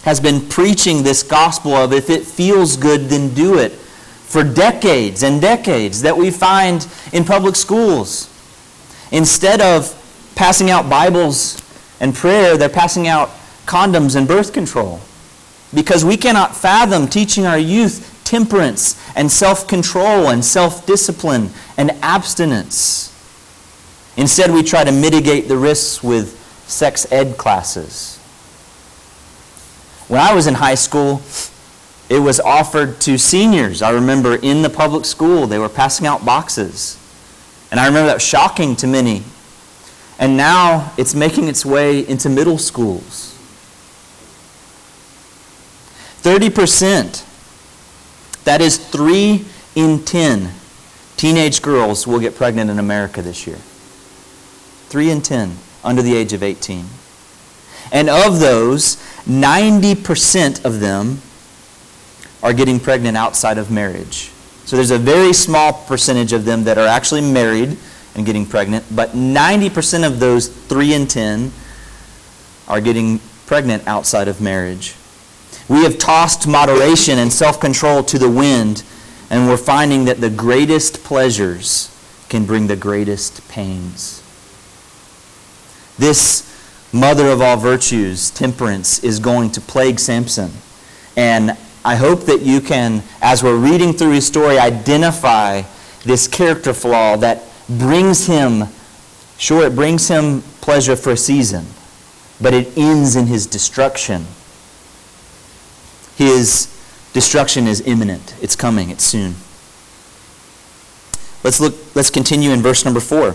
has 0.04 0.20
been 0.20 0.48
preaching 0.48 1.02
this 1.02 1.22
gospel 1.22 1.72
of 1.72 1.92
if 1.92 2.10
it 2.10 2.24
feels 2.24 2.76
good, 2.76 3.02
then 3.08 3.34
do 3.34 3.58
it 3.58 3.72
for 3.72 4.44
decades 4.44 5.22
and 5.22 5.40
decades 5.40 6.02
that 6.02 6.16
we 6.16 6.30
find 6.30 6.86
in 7.12 7.24
public 7.24 7.56
schools. 7.56 8.30
Instead 9.10 9.60
of 9.60 10.00
passing 10.34 10.70
out 10.70 10.88
Bibles 10.88 11.60
and 12.00 12.14
prayer, 12.14 12.56
they're 12.56 12.68
passing 12.68 13.08
out 13.08 13.30
condoms 13.66 14.16
and 14.16 14.26
birth 14.26 14.52
control. 14.52 15.00
Because 15.72 16.04
we 16.04 16.16
cannot 16.16 16.56
fathom 16.56 17.08
teaching 17.08 17.46
our 17.46 17.58
youth 17.58 18.20
temperance 18.24 19.00
and 19.16 19.30
self 19.30 19.66
control 19.68 20.28
and 20.28 20.44
self 20.44 20.86
discipline 20.86 21.50
and 21.76 21.90
abstinence. 22.02 23.10
Instead, 24.16 24.52
we 24.52 24.62
try 24.62 24.84
to 24.84 24.92
mitigate 24.92 25.48
the 25.48 25.56
risks 25.56 26.02
with 26.02 26.38
sex 26.66 27.10
ed 27.12 27.36
classes. 27.36 28.18
When 30.08 30.20
I 30.20 30.34
was 30.34 30.46
in 30.46 30.54
high 30.54 30.74
school, 30.76 31.22
it 32.08 32.18
was 32.18 32.38
offered 32.40 33.00
to 33.02 33.18
seniors. 33.18 33.82
I 33.82 33.90
remember 33.90 34.36
in 34.36 34.62
the 34.62 34.70
public 34.70 35.04
school, 35.04 35.46
they 35.46 35.58
were 35.58 35.68
passing 35.68 36.06
out 36.06 36.24
boxes. 36.24 36.98
And 37.70 37.80
I 37.80 37.86
remember 37.86 38.06
that 38.08 38.14
was 38.14 38.22
shocking 38.22 38.76
to 38.76 38.86
many. 38.86 39.22
And 40.18 40.36
now 40.36 40.92
it's 40.96 41.14
making 41.14 41.48
its 41.48 41.64
way 41.64 42.06
into 42.06 42.28
middle 42.28 42.58
schools. 42.58 43.23
30%, 46.24 47.24
that 48.44 48.60
is 48.60 48.76
3 48.76 49.44
in 49.76 50.04
10 50.04 50.50
teenage 51.16 51.62
girls 51.62 52.06
will 52.06 52.20
get 52.20 52.34
pregnant 52.34 52.70
in 52.70 52.78
America 52.78 53.22
this 53.22 53.46
year. 53.46 53.56
3 53.56 55.10
in 55.10 55.22
10 55.22 55.56
under 55.82 56.02
the 56.02 56.14
age 56.14 56.32
of 56.32 56.42
18. 56.42 56.86
And 57.92 58.08
of 58.10 58.40
those, 58.40 58.96
90% 59.26 60.64
of 60.64 60.80
them 60.80 61.20
are 62.42 62.52
getting 62.52 62.80
pregnant 62.80 63.16
outside 63.16 63.58
of 63.58 63.70
marriage. 63.70 64.30
So 64.64 64.76
there's 64.76 64.90
a 64.90 64.98
very 64.98 65.32
small 65.32 65.72
percentage 65.72 66.32
of 66.32 66.44
them 66.44 66.64
that 66.64 66.78
are 66.78 66.86
actually 66.86 67.20
married 67.20 67.76
and 68.14 68.24
getting 68.24 68.46
pregnant, 68.46 68.84
but 68.94 69.10
90% 69.10 70.06
of 70.06 70.20
those 70.20 70.48
3 70.48 70.94
in 70.94 71.06
10 71.06 71.52
are 72.68 72.80
getting 72.80 73.18
pregnant 73.46 73.86
outside 73.86 74.28
of 74.28 74.40
marriage. 74.40 74.94
We 75.68 75.82
have 75.84 75.98
tossed 75.98 76.46
moderation 76.46 77.18
and 77.18 77.32
self 77.32 77.60
control 77.60 78.02
to 78.04 78.18
the 78.18 78.28
wind, 78.28 78.82
and 79.30 79.48
we're 79.48 79.56
finding 79.56 80.04
that 80.04 80.20
the 80.20 80.30
greatest 80.30 81.02
pleasures 81.04 81.90
can 82.28 82.44
bring 82.44 82.66
the 82.66 82.76
greatest 82.76 83.48
pains. 83.48 84.22
This 85.98 86.50
mother 86.92 87.28
of 87.28 87.40
all 87.40 87.56
virtues, 87.56 88.30
temperance, 88.30 89.02
is 89.02 89.18
going 89.18 89.50
to 89.52 89.60
plague 89.60 89.98
Samson. 89.98 90.50
And 91.16 91.56
I 91.84 91.96
hope 91.96 92.22
that 92.22 92.42
you 92.42 92.60
can, 92.60 93.02
as 93.20 93.42
we're 93.42 93.56
reading 93.56 93.92
through 93.92 94.12
his 94.12 94.26
story, 94.26 94.58
identify 94.58 95.62
this 96.04 96.28
character 96.28 96.72
flaw 96.72 97.16
that 97.16 97.42
brings 97.68 98.26
him, 98.26 98.64
sure, 99.38 99.66
it 99.66 99.74
brings 99.74 100.08
him 100.08 100.42
pleasure 100.60 100.96
for 100.96 101.12
a 101.12 101.16
season, 101.16 101.66
but 102.40 102.54
it 102.54 102.76
ends 102.76 103.16
in 103.16 103.26
his 103.26 103.46
destruction. 103.46 104.26
His 106.16 106.68
destruction 107.12 107.66
is 107.66 107.80
imminent. 107.80 108.34
It's 108.40 108.56
coming. 108.56 108.90
It's 108.90 109.04
soon. 109.04 109.34
Let's 111.42 111.60
look 111.60 111.74
let's 111.94 112.10
continue 112.10 112.50
in 112.50 112.62
verse 112.62 112.84
number 112.84 113.00
4. 113.00 113.34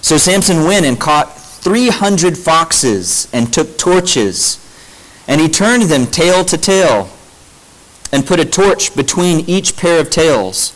So 0.00 0.16
Samson 0.16 0.64
went 0.64 0.86
and 0.86 0.98
caught 0.98 1.36
300 1.36 2.36
foxes 2.36 3.28
and 3.32 3.52
took 3.52 3.78
torches, 3.78 4.58
and 5.26 5.40
he 5.40 5.48
turned 5.48 5.84
them 5.84 6.06
tail 6.06 6.44
to 6.44 6.56
tail 6.56 7.10
and 8.12 8.26
put 8.26 8.40
a 8.40 8.44
torch 8.44 8.94
between 8.96 9.40
each 9.48 9.76
pair 9.76 10.00
of 10.00 10.10
tails. 10.10 10.74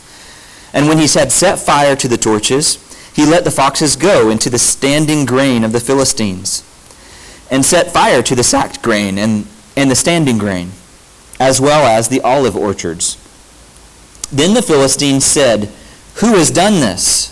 And 0.75 0.89
when 0.89 0.99
he 0.99 1.07
had 1.07 1.33
set 1.33 1.59
fire 1.59 1.97
to 1.97 2.09
the 2.09 2.17
torches, 2.17 2.79
he 3.15 3.27
let 3.27 3.45
the 3.45 3.51
foxes 3.51 3.97
go 3.97 4.31
into 4.31 4.49
the 4.51 4.59
standing 4.59 5.25
grain 5.25 5.65
of 5.65 5.73
the 5.73 5.81
Philistines, 5.81 6.63
and 7.51 7.65
set 7.65 7.93
fire 7.93 8.23
to 8.23 8.35
the 8.35 8.45
sacked 8.45 8.83
grain 8.83 9.19
and, 9.19 9.47
and 9.77 9.91
the 9.91 9.95
standing 9.95 10.39
grain, 10.39 10.73
as 11.43 11.61
well 11.61 11.85
as 11.85 12.09
the 12.09 12.21
olive 12.21 12.55
orchards. 12.57 13.17
Then 14.31 14.55
the 14.55 14.63
Philistines 14.63 15.25
said, 15.25 15.71
Who 16.21 16.37
has 16.37 16.53
done 16.53 16.75
this? 16.75 17.31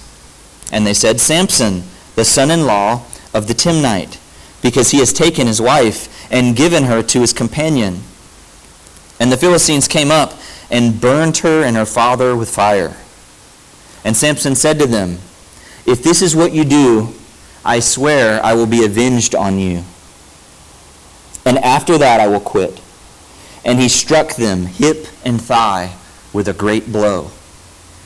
And 0.73 0.85
they 0.85 0.95
said, 0.95 1.21
Samson, 1.21 1.85
the 2.17 2.25
son 2.25 2.51
in 2.51 2.67
law 2.67 3.05
of 3.33 3.47
the 3.47 3.55
Timnite, 3.55 4.19
because 4.63 4.91
he 4.91 4.99
has 4.99 5.13
taken 5.13 5.47
his 5.47 5.61
wife 5.61 6.29
and 6.33 6.57
given 6.57 6.85
her 6.85 7.05
to 7.05 7.21
his 7.21 7.33
companion. 7.33 8.01
And 9.21 9.31
the 9.31 9.37
Philistines 9.37 9.87
came 9.87 10.11
up 10.11 10.35
and 10.73 11.01
burned 11.01 11.39
her 11.39 11.63
and 11.63 11.77
her 11.77 11.87
father 11.87 12.35
with 12.35 12.51
fire. 12.51 12.97
And 14.05 14.17
Samson 14.17 14.57
said 14.57 14.81
to 14.81 14.89
them, 14.89 15.19
If 15.87 16.03
this 16.03 16.21
is 16.21 16.35
what 16.35 16.53
you 16.53 16.65
do, 16.65 17.15
I 17.65 17.79
swear 17.79 18.45
I 18.45 18.55
will 18.55 18.67
be 18.67 18.85
avenged 18.85 19.37
on 19.37 19.61
you. 19.61 19.85
And 21.47 21.59
after 21.59 21.97
that 21.97 22.19
I 22.19 22.27
will 22.27 22.41
quit. 22.41 22.80
And 23.65 23.79
he 23.79 23.89
struck 23.89 24.37
them 24.37 24.67
hip 24.67 25.07
and 25.25 25.41
thigh 25.41 25.95
with 26.33 26.49
a 26.49 26.53
great 26.53 26.93
blow. 26.93 27.31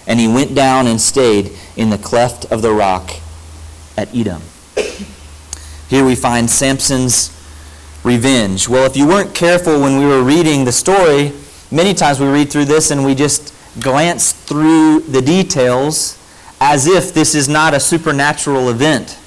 And 0.06 0.20
he 0.20 0.28
went 0.28 0.54
down 0.54 0.86
and 0.86 1.00
stayed 1.00 1.52
in 1.76 1.90
the 1.90 1.98
cleft 1.98 2.44
of 2.52 2.62
the 2.62 2.72
rock 2.72 3.10
at 3.96 4.08
Etam. 4.08 4.42
Here 5.88 6.04
we 6.04 6.14
find 6.14 6.50
Samson's 6.50 7.30
revenge. 8.02 8.68
Well, 8.68 8.84
if 8.84 8.96
you 8.96 9.06
weren't 9.06 9.34
careful 9.34 9.80
when 9.80 9.98
we 9.98 10.06
were 10.06 10.22
reading 10.22 10.64
the 10.64 10.72
story, 10.72 11.32
many 11.70 11.94
times 11.94 12.20
we 12.20 12.26
read 12.26 12.50
through 12.50 12.66
this 12.66 12.90
and 12.90 13.04
we 13.04 13.14
just 13.14 13.54
glance 13.80 14.32
through 14.32 15.00
the 15.00 15.22
details 15.22 16.18
as 16.60 16.86
if 16.86 17.12
this 17.12 17.34
is 17.34 17.48
not 17.48 17.74
a 17.74 17.80
supernatural 17.80 18.68
event. 18.68 19.18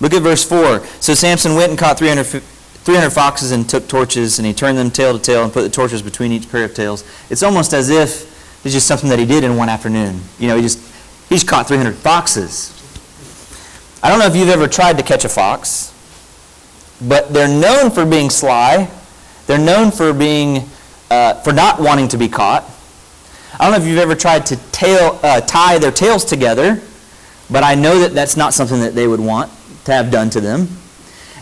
Look 0.00 0.14
at 0.14 0.22
verse 0.22 0.44
4. 0.44 0.80
So 1.00 1.14
Samson 1.14 1.54
went 1.54 1.70
and 1.70 1.78
caught 1.78 1.98
300, 1.98 2.42
300 2.84 3.10
foxes 3.10 3.50
and 3.52 3.68
took 3.68 3.88
torches, 3.88 4.38
and 4.38 4.46
he 4.46 4.54
turned 4.54 4.78
them 4.78 4.90
tail 4.90 5.16
to 5.16 5.22
tail 5.22 5.44
and 5.44 5.52
put 5.52 5.62
the 5.62 5.68
torches 5.70 6.00
between 6.00 6.32
each 6.32 6.50
pair 6.50 6.64
of 6.64 6.74
tails. 6.74 7.04
It's 7.28 7.42
almost 7.42 7.74
as 7.74 7.90
if 7.90 8.30
it's 8.64 8.74
just 8.74 8.86
something 8.86 9.10
that 9.10 9.18
he 9.18 9.26
did 9.26 9.44
in 9.44 9.56
one 9.56 9.68
afternoon. 9.68 10.20
You 10.38 10.48
know, 10.48 10.56
he 10.56 10.62
just, 10.62 10.78
he 11.28 11.34
just 11.34 11.46
caught 11.46 11.68
300 11.68 11.94
foxes. 11.94 12.76
I 14.02 14.08
don't 14.08 14.18
know 14.18 14.26
if 14.26 14.34
you've 14.34 14.48
ever 14.48 14.66
tried 14.66 14.96
to 14.96 15.02
catch 15.02 15.26
a 15.26 15.28
fox, 15.28 15.94
but 17.06 17.32
they're 17.32 17.48
known 17.48 17.90
for 17.90 18.06
being 18.06 18.30
sly. 18.30 18.90
They're 19.46 19.58
known 19.58 19.90
for 19.90 20.14
being, 20.14 20.68
uh, 21.10 21.34
for 21.42 21.52
not 21.52 21.80
wanting 21.80 22.08
to 22.08 22.16
be 22.16 22.28
caught. 22.28 22.64
I 23.58 23.64
don't 23.64 23.72
know 23.72 23.84
if 23.84 23.86
you've 23.86 23.98
ever 23.98 24.14
tried 24.14 24.46
to 24.46 24.56
tail, 24.72 25.20
uh, 25.22 25.42
tie 25.42 25.78
their 25.78 25.90
tails 25.90 26.24
together, 26.24 26.80
but 27.50 27.62
I 27.62 27.74
know 27.74 27.98
that 28.00 28.14
that's 28.14 28.36
not 28.36 28.54
something 28.54 28.80
that 28.80 28.94
they 28.94 29.06
would 29.06 29.20
want 29.20 29.50
to 29.84 29.92
have 29.92 30.10
done 30.10 30.30
to 30.30 30.40
them. 30.40 30.68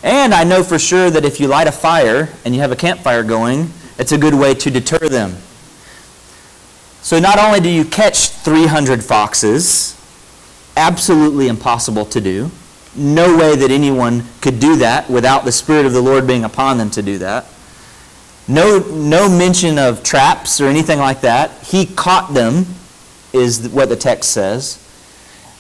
And 0.02 0.32
I 0.32 0.44
know 0.44 0.62
for 0.62 0.78
sure 0.78 1.10
that 1.10 1.24
if 1.24 1.40
you 1.40 1.48
light 1.48 1.66
a 1.66 1.72
fire 1.72 2.28
and 2.44 2.54
you 2.54 2.60
have 2.60 2.72
a 2.72 2.76
campfire 2.76 3.22
going, 3.22 3.70
it's 3.98 4.12
a 4.12 4.18
good 4.18 4.34
way 4.34 4.54
to 4.54 4.70
deter 4.70 5.08
them. 5.08 5.36
So 7.02 7.18
not 7.18 7.38
only 7.38 7.60
do 7.60 7.68
you 7.68 7.84
catch 7.84 8.28
300 8.28 9.02
foxes, 9.02 9.96
absolutely 10.76 11.48
impossible 11.48 12.04
to 12.06 12.20
do. 12.20 12.50
No 12.94 13.36
way 13.36 13.56
that 13.56 13.70
anyone 13.70 14.24
could 14.40 14.60
do 14.60 14.76
that 14.76 15.10
without 15.10 15.44
the 15.44 15.52
Spirit 15.52 15.86
of 15.86 15.92
the 15.92 16.00
Lord 16.00 16.26
being 16.26 16.44
upon 16.44 16.78
them 16.78 16.90
to 16.90 17.02
do 17.02 17.18
that. 17.18 17.46
No, 18.46 18.78
no 18.78 19.28
mention 19.28 19.78
of 19.78 20.02
traps 20.02 20.60
or 20.60 20.66
anything 20.66 20.98
like 20.98 21.20
that. 21.20 21.50
He 21.64 21.84
caught 21.84 22.32
them, 22.32 22.66
is 23.32 23.68
what 23.68 23.88
the 23.90 23.96
text 23.96 24.30
says. 24.32 24.82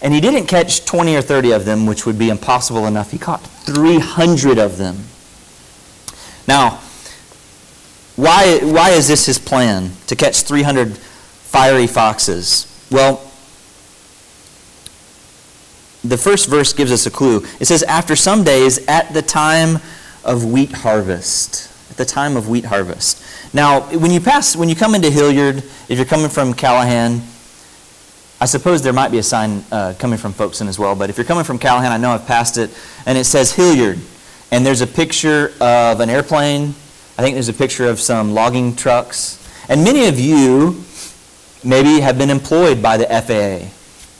And 0.00 0.14
he 0.14 0.20
didn't 0.20 0.46
catch 0.46 0.84
20 0.84 1.16
or 1.16 1.22
30 1.22 1.52
of 1.52 1.64
them, 1.64 1.86
which 1.86 2.06
would 2.06 2.18
be 2.18 2.28
impossible 2.28 2.86
enough. 2.86 3.10
He 3.10 3.18
caught 3.18 3.44
300 3.44 4.58
of 4.58 4.78
them. 4.78 4.96
Now, 6.46 6.80
why, 8.16 8.58
why 8.62 8.90
is 8.90 9.08
this 9.08 9.26
his 9.26 9.38
plan, 9.38 9.92
to 10.06 10.16
catch 10.16 10.42
300 10.42 10.96
fiery 10.96 11.86
foxes? 11.86 12.66
Well, 12.90 13.16
the 16.04 16.16
first 16.16 16.48
verse 16.48 16.72
gives 16.72 16.92
us 16.92 17.06
a 17.06 17.10
clue. 17.10 17.44
It 17.60 17.66
says, 17.66 17.82
After 17.82 18.16
some 18.16 18.44
days, 18.44 18.84
at 18.86 19.12
the 19.12 19.22
time 19.22 19.80
of 20.24 20.44
wheat 20.44 20.72
harvest. 20.72 21.70
At 21.90 21.96
the 21.96 22.04
time 22.04 22.36
of 22.36 22.48
wheat 22.48 22.64
harvest. 22.66 23.22
Now, 23.54 23.80
when 23.96 24.10
you 24.10 24.20
pass, 24.20 24.56
when 24.56 24.68
you 24.68 24.76
come 24.76 24.94
into 24.94 25.10
Hilliard, 25.10 25.58
if 25.88 25.96
you're 25.96 26.04
coming 26.04 26.28
from 26.28 26.54
Callahan, 26.54 27.22
I 28.40 28.46
suppose 28.46 28.82
there 28.82 28.92
might 28.92 29.10
be 29.10 29.18
a 29.18 29.22
sign 29.22 29.64
uh, 29.72 29.94
coming 29.98 30.16
from 30.16 30.32
Folkston 30.32 30.68
as 30.68 30.78
well, 30.78 30.94
but 30.94 31.10
if 31.10 31.18
you're 31.18 31.26
coming 31.26 31.42
from 31.42 31.58
Callahan, 31.58 31.90
I 31.90 31.96
know 31.96 32.12
I've 32.12 32.26
passed 32.26 32.56
it, 32.56 32.70
and 33.04 33.18
it 33.18 33.24
says 33.24 33.52
Hilliard. 33.52 33.98
And 34.52 34.64
there's 34.64 34.80
a 34.80 34.86
picture 34.86 35.52
of 35.60 35.98
an 35.98 36.08
airplane. 36.08 36.68
I 37.18 37.22
think 37.22 37.34
there's 37.34 37.48
a 37.48 37.52
picture 37.52 37.88
of 37.88 37.98
some 37.98 38.34
logging 38.34 38.76
trucks. 38.76 39.44
And 39.68 39.82
many 39.82 40.06
of 40.06 40.20
you 40.20 40.84
maybe 41.64 41.98
have 42.00 42.16
been 42.16 42.30
employed 42.30 42.80
by 42.80 42.96
the 42.96 43.06
FAA. 43.06 43.74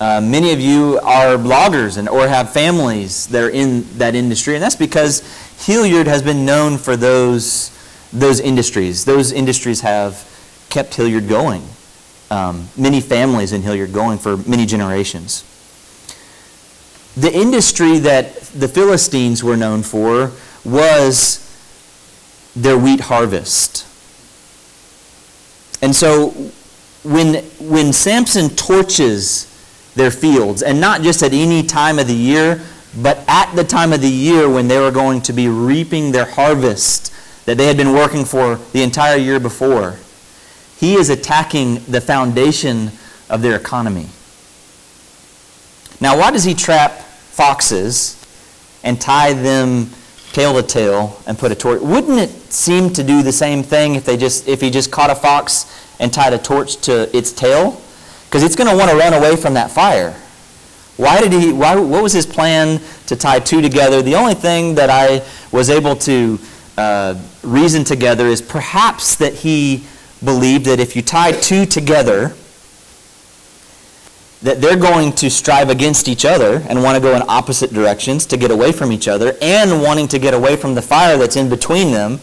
Uh, 0.05 0.21
many 0.21 0.53
of 0.53 0.59
you 0.59 0.99
are 1.05 1.37
bloggers 1.37 1.97
and, 1.97 2.09
or 2.09 2.27
have 2.27 2.53
families 2.53 3.29
that 3.29 3.45
are 3.45 3.51
in 3.51 3.87
that 3.99 4.17
industry, 4.17 4.55
and 4.55 4.63
that's 4.63 4.77
because 4.77 5.23
Hilliard 5.65 6.09
has 6.09 6.23
been 6.23 6.45
known 6.45 6.77
for 6.77 6.97
those, 6.97 7.71
those 8.13 8.41
industries. 8.41 9.05
Those 9.05 9.31
industries 9.31 9.81
have 9.83 10.25
kept 10.71 10.95
Hilliard 10.97 11.29
going 11.29 11.63
um, 12.31 12.69
many 12.77 13.01
families 13.01 13.53
in 13.53 13.63
Hilliard 13.63 13.93
going 13.93 14.19
for 14.19 14.37
many 14.37 14.67
generations. 14.67 15.45
The 17.17 17.35
industry 17.35 17.99
that 17.99 18.37
the 18.37 18.69
Philistines 18.69 19.43
were 19.43 19.57
known 19.57 19.83
for 19.83 20.33
was 20.65 21.45
their 22.55 22.79
wheat 22.79 23.01
harvest. 23.01 23.87
And 25.83 25.95
so 25.95 26.31
when, 27.05 27.45
when 27.59 27.93
Samson 27.93 28.51
torches 28.51 29.47
their 29.95 30.11
fields, 30.11 30.63
and 30.63 30.81
not 30.81 31.03
just 31.03 31.23
at 31.23 31.33
any 31.33 31.63
time 31.63 31.99
of 31.99 32.07
the 32.07 32.15
year, 32.15 32.61
but 33.01 33.25
at 33.29 33.55
the 33.55 33.65
time 33.65 33.93
of 33.93 34.01
the 34.01 34.09
year 34.09 34.49
when 34.49 34.69
they 34.69 34.79
were 34.79 34.91
going 34.91 35.21
to 35.23 35.33
be 35.33 35.49
reaping 35.49 36.13
their 36.13 36.25
harvest 36.25 37.13
that 37.47 37.57
they 37.57 37.67
had 37.67 37.77
been 37.77 37.93
working 37.93 38.25
for 38.25 38.57
the 38.73 38.83
entire 38.83 39.17
year 39.17 39.41
before, 39.41 39.97
he 40.79 40.95
is 40.95 41.11
attacking 41.11 41.83
the 41.85 42.01
foundation 42.01 42.93
of 43.29 43.43
their 43.43 43.57
economy. 43.57 44.07
Now, 46.01 46.17
why 46.17 46.31
does 46.31 46.45
he 46.45 46.55
trap 46.55 47.01
foxes 47.01 48.15
and 48.85 49.01
tie 49.01 49.33
them 49.33 49.91
tail 50.33 50.55
to 50.55 50.63
tail 50.63 51.21
and 51.27 51.37
put 51.37 51.51
a 51.51 51.57
torch? 51.57 51.81
Wouldn't 51.83 52.19
it 52.19 52.31
seem 52.53 52.93
to 52.93 53.03
do 53.03 53.23
the 53.23 53.33
same 53.33 53.65
thing 53.65 53.97
if 53.97 54.05
they 54.05 54.17
just 54.17 54.47
if 54.47 54.61
he 54.61 54.71
just 54.71 54.93
caught 54.93 55.11
a 55.11 55.17
fox 55.17 55.67
and 55.99 56.13
tied 56.13 56.33
a 56.33 56.39
torch 56.39 56.77
to 56.83 57.15
its 57.17 57.33
tail? 57.33 57.81
Because 58.27 58.45
it's 58.45 58.55
going 58.55 58.71
to 58.71 58.77
want 58.77 58.91
to 58.91 58.97
run 58.97 59.15
away 59.15 59.35
from 59.35 59.55
that 59.55 59.73
fire. 59.73 60.13
Why 60.97 61.21
did 61.21 61.33
he? 61.33 61.53
Why? 61.53 61.75
What 61.75 62.03
was 62.03 62.13
his 62.13 62.27
plan 62.27 62.81
to 63.07 63.17
tie 63.17 63.41
two 63.41 63.61
together? 63.61 64.01
The 64.03 64.15
only 64.15 64.35
thing 64.35 64.77
that 64.77 64.91
I 64.91 65.25
was 65.51 65.71
able 65.71 65.97
to 65.97 66.39
uh, 66.77 67.15
reason 67.43 67.83
together 67.83 68.27
is 68.27 68.41
perhaps 68.43 69.17
that 69.17 69.35
he 69.35 69.85
believed 70.25 70.67
that 70.67 70.81
if 70.81 70.97
you 70.97 71.03
tie 71.03 71.33
two 71.33 71.67
together, 71.67 72.35
that 74.43 74.61
they're 74.61 74.77
going 74.77 75.13
to 75.13 75.29
strive 75.29 75.69
against 75.69 76.09
each 76.09 76.25
other 76.25 76.63
and 76.69 76.83
want 76.83 76.97
to 76.97 77.01
go 77.01 77.15
in 77.17 77.23
opposite 77.29 77.73
directions 77.73 78.25
to 78.27 78.37
get 78.37 78.51
away 78.51 78.71
from 78.71 78.93
each 78.93 79.09
other 79.09 79.37
and 79.43 79.83
wanting 79.83 80.07
to 80.09 80.19
get 80.19 80.33
away 80.33 80.57
from 80.57 80.75
the 80.75 80.83
fire 80.83 81.17
that's 81.17 81.37
in 81.37 81.49
between 81.49 81.91
them. 81.91 82.21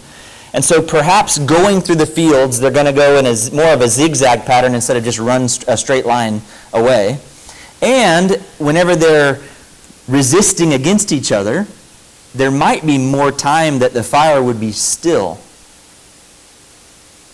And 0.53 0.63
so 0.63 0.81
perhaps 0.81 1.37
going 1.39 1.81
through 1.81 1.95
the 1.95 2.05
fields, 2.05 2.59
they're 2.59 2.71
going 2.71 2.85
to 2.85 2.93
go 2.93 3.17
in 3.17 3.25
a, 3.25 3.35
more 3.53 3.73
of 3.73 3.81
a 3.81 3.89
zigzag 3.89 4.45
pattern 4.45 4.73
instead 4.73 4.95
of 4.95 5.03
just 5.03 5.19
run 5.19 5.43
a 5.67 5.75
straight 5.75 6.05
line 6.05 6.41
away. 6.71 7.19
And 7.81 8.31
whenever 8.57 8.95
they're 8.95 9.41
resisting 10.07 10.73
against 10.73 11.11
each 11.11 11.33
other, 11.33 11.67
there 12.33 12.51
might 12.51 12.85
be 12.85 12.97
more 12.97 13.31
time 13.31 13.79
that 13.79 13.91
the 13.91 14.03
fire 14.03 14.41
would 14.41 14.59
be 14.59 14.71
still 14.71 15.39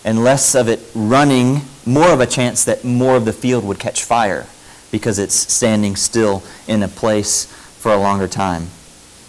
and 0.04 0.22
less 0.22 0.54
of 0.54 0.68
it 0.68 0.80
running, 0.94 1.62
more 1.86 2.10
of 2.10 2.20
a 2.20 2.26
chance 2.26 2.64
that 2.64 2.84
more 2.84 3.16
of 3.16 3.24
the 3.24 3.32
field 3.32 3.64
would 3.64 3.78
catch 3.78 4.04
fire 4.04 4.46
because 4.90 5.18
it's 5.18 5.34
standing 5.34 5.96
still 5.96 6.42
in 6.68 6.82
a 6.82 6.88
place 6.88 7.46
for 7.78 7.92
a 7.92 7.96
longer 7.96 8.28
time. 8.28 8.68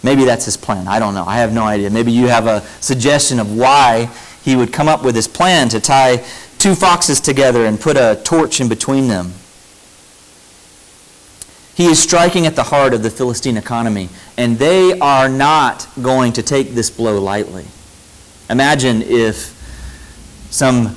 Maybe 0.04 0.26
that's 0.26 0.46
his 0.46 0.58
plan. 0.58 0.88
I 0.88 1.00
don't 1.00 1.14
know. 1.14 1.24
I 1.24 1.38
have 1.38 1.54
no 1.54 1.64
idea. 1.64 1.90
Maybe 1.90 2.12
you 2.12 2.28
have 2.28 2.46
a 2.46 2.62
suggestion 2.82 3.40
of 3.40 3.56
why 3.56 4.10
he 4.44 4.56
would 4.56 4.74
come 4.74 4.90
up 4.90 5.04
with 5.04 5.16
this 5.16 5.28
plan 5.28 5.70
to 5.70 5.80
tie 5.80 6.18
two 6.58 6.76
foxes 6.76 7.22
together 7.22 7.66
and 7.66 7.80
put 7.80 7.96
a 7.96 8.20
torch 8.24 8.60
in 8.60 8.68
between 8.68 9.08
them. 9.08 9.34
He 11.76 11.86
is 11.86 12.00
striking 12.00 12.46
at 12.46 12.56
the 12.56 12.64
heart 12.64 12.94
of 12.94 13.02
the 13.02 13.10
Philistine 13.10 13.58
economy, 13.58 14.10
and 14.38 14.60
they 14.60 15.00
are 15.00 15.28
not 15.28 15.88
going 16.02 16.34
to 16.34 16.44
take 16.44 16.72
this 16.72 16.90
blow 16.90 17.20
lightly. 17.20 17.66
Imagine 18.50 19.02
if 19.02 19.53
some 20.54 20.96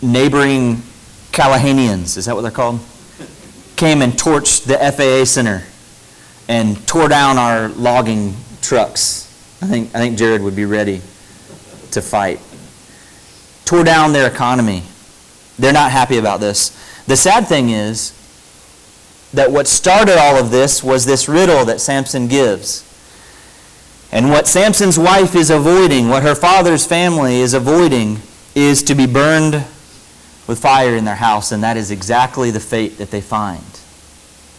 neighboring 0.00 0.76
Callahanians, 1.30 2.16
is 2.16 2.24
that 2.24 2.34
what 2.34 2.40
they're 2.40 2.50
called? 2.50 2.80
Came 3.76 4.00
and 4.00 4.14
torched 4.14 4.64
the 4.64 4.78
FAA 4.78 5.26
center 5.26 5.64
and 6.48 6.86
tore 6.88 7.08
down 7.08 7.36
our 7.36 7.68
logging 7.68 8.34
trucks. 8.62 9.28
I 9.60 9.66
think, 9.66 9.94
I 9.94 9.98
think 9.98 10.16
Jared 10.16 10.40
would 10.40 10.56
be 10.56 10.64
ready 10.64 11.02
to 11.90 12.00
fight. 12.00 12.40
Tore 13.66 13.84
down 13.84 14.14
their 14.14 14.26
economy. 14.26 14.84
They're 15.58 15.74
not 15.74 15.90
happy 15.90 16.16
about 16.16 16.40
this. 16.40 16.70
The 17.06 17.16
sad 17.16 17.46
thing 17.46 17.68
is 17.68 18.12
that 19.34 19.52
what 19.52 19.68
started 19.68 20.16
all 20.18 20.36
of 20.36 20.50
this 20.50 20.82
was 20.82 21.04
this 21.04 21.28
riddle 21.28 21.66
that 21.66 21.78
Samson 21.78 22.26
gives. 22.26 22.88
And 24.12 24.28
what 24.28 24.46
Samson's 24.46 24.98
wife 24.98 25.34
is 25.34 25.48
avoiding, 25.48 26.10
what 26.10 26.22
her 26.22 26.34
father's 26.34 26.84
family 26.84 27.40
is 27.40 27.54
avoiding, 27.54 28.18
is 28.54 28.82
to 28.82 28.94
be 28.94 29.06
burned 29.06 29.54
with 30.46 30.58
fire 30.60 30.94
in 30.94 31.06
their 31.06 31.16
house, 31.16 31.50
and 31.50 31.62
that 31.62 31.78
is 31.78 31.90
exactly 31.90 32.50
the 32.50 32.60
fate 32.60 32.98
that 32.98 33.10
they 33.10 33.22
find. 33.22 33.64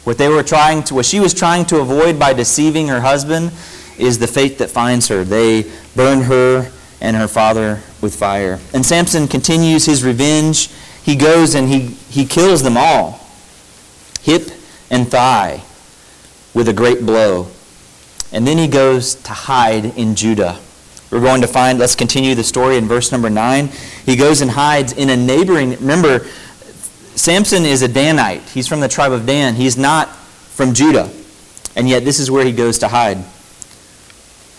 What 0.06 0.18
they 0.18 0.28
were 0.28 0.42
trying 0.42 0.82
to, 0.86 0.96
what 0.96 1.06
she 1.06 1.20
was 1.20 1.36
trying 1.36 1.66
to 1.66 1.80
avoid 1.80 2.18
by 2.18 2.34
deceiving 2.34 2.88
her 2.88 3.02
husband, 3.02 3.52
is 4.00 4.18
the 4.18 4.26
fate 4.26 4.58
that 4.58 4.72
finds 4.72 5.08
her. 5.10 5.24
They 5.24 5.72
burn 5.96 6.24
her 6.24 6.72
and 7.00 7.16
her 7.16 7.28
father 7.28 7.82
with 8.02 8.16
fire. 8.16 8.60
And 8.74 8.84
Samson 8.84 9.28
continues 9.28 9.86
his 9.86 10.04
revenge. 10.04 10.72
He 11.04 11.16
goes 11.16 11.54
and 11.54 11.70
he, 11.70 11.90
he 12.10 12.26
kills 12.26 12.64
them 12.64 12.76
all, 12.76 13.20
hip 14.22 14.50
and 14.90 15.08
thigh, 15.08 15.62
with 16.56 16.68
a 16.68 16.74
great 16.74 17.06
blow. 17.06 17.53
And 18.34 18.48
then 18.48 18.58
he 18.58 18.68
goes 18.68 19.16
to 19.16 19.32
hide 19.32 19.86
in 19.98 20.16
Judah. 20.16 20.60
We're 21.12 21.22
going 21.22 21.42
to 21.42 21.48
find, 21.48 21.78
let's 21.78 21.96
continue 21.96 22.34
the 22.34 22.44
story 22.44 22.78
in 22.78 22.86
verse 22.86 23.12
number 23.12 23.30
9. 23.30 23.70
He 24.06 24.16
goes 24.16 24.42
and 24.42 24.50
hides 24.50 24.92
in 24.92 25.12
a 25.12 25.16
neighboring, 25.16 25.72
remember, 25.76 26.26
Samson 27.16 27.64
is 27.64 27.84
a 27.84 27.88
Danite. 27.88 28.42
He's 28.50 28.68
from 28.68 28.80
the 28.80 28.88
tribe 28.88 29.12
of 29.12 29.28
Dan. 29.28 29.54
He's 29.54 29.78
not 29.78 30.10
from 30.10 30.74
Judah. 30.74 31.12
And 31.76 31.88
yet, 31.88 32.04
this 32.04 32.20
is 32.20 32.32
where 32.32 32.44
he 32.44 32.52
goes 32.52 32.80
to 32.80 32.88
hide. 32.88 33.20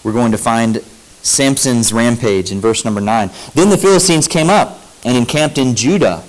We're 0.05 0.13
going 0.13 0.31
to 0.31 0.39
find 0.39 0.77
Samson's 1.23 1.93
rampage 1.93 2.53
in 2.53 2.61
verse 2.61 2.85
number 2.85 3.01
9. 3.01 3.31
Then 3.55 3.71
the 3.71 3.77
Philistines 3.77 4.29
came 4.29 4.51
up 4.51 4.81
and 5.05 5.17
encamped 5.17 5.59
in 5.59 5.75
Judah 5.75 6.23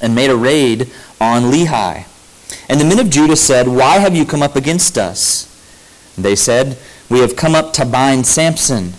and 0.00 0.14
made 0.14 0.30
a 0.30 0.36
raid 0.36 0.90
on 1.20 1.44
Lehi. 1.44 2.06
And 2.68 2.80
the 2.80 2.84
men 2.84 2.98
of 2.98 3.10
Judah 3.10 3.36
said, 3.36 3.68
Why 3.68 3.98
have 3.98 4.16
you 4.16 4.24
come 4.24 4.42
up 4.42 4.56
against 4.56 4.96
us? 4.96 5.52
They 6.16 6.36
said, 6.36 6.78
We 7.08 7.20
have 7.20 7.36
come 7.36 7.54
up 7.54 7.72
to 7.74 7.84
bind 7.84 8.26
Samson, 8.26 8.92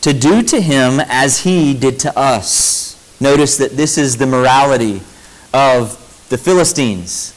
to 0.00 0.12
do 0.12 0.42
to 0.42 0.60
him 0.60 1.00
as 1.00 1.40
he 1.40 1.74
did 1.74 1.98
to 2.00 2.18
us. 2.18 3.18
Notice 3.20 3.56
that 3.58 3.72
this 3.72 3.96
is 3.96 4.16
the 4.16 4.26
morality 4.26 5.00
of 5.52 6.26
the 6.28 6.38
Philistines. 6.38 7.30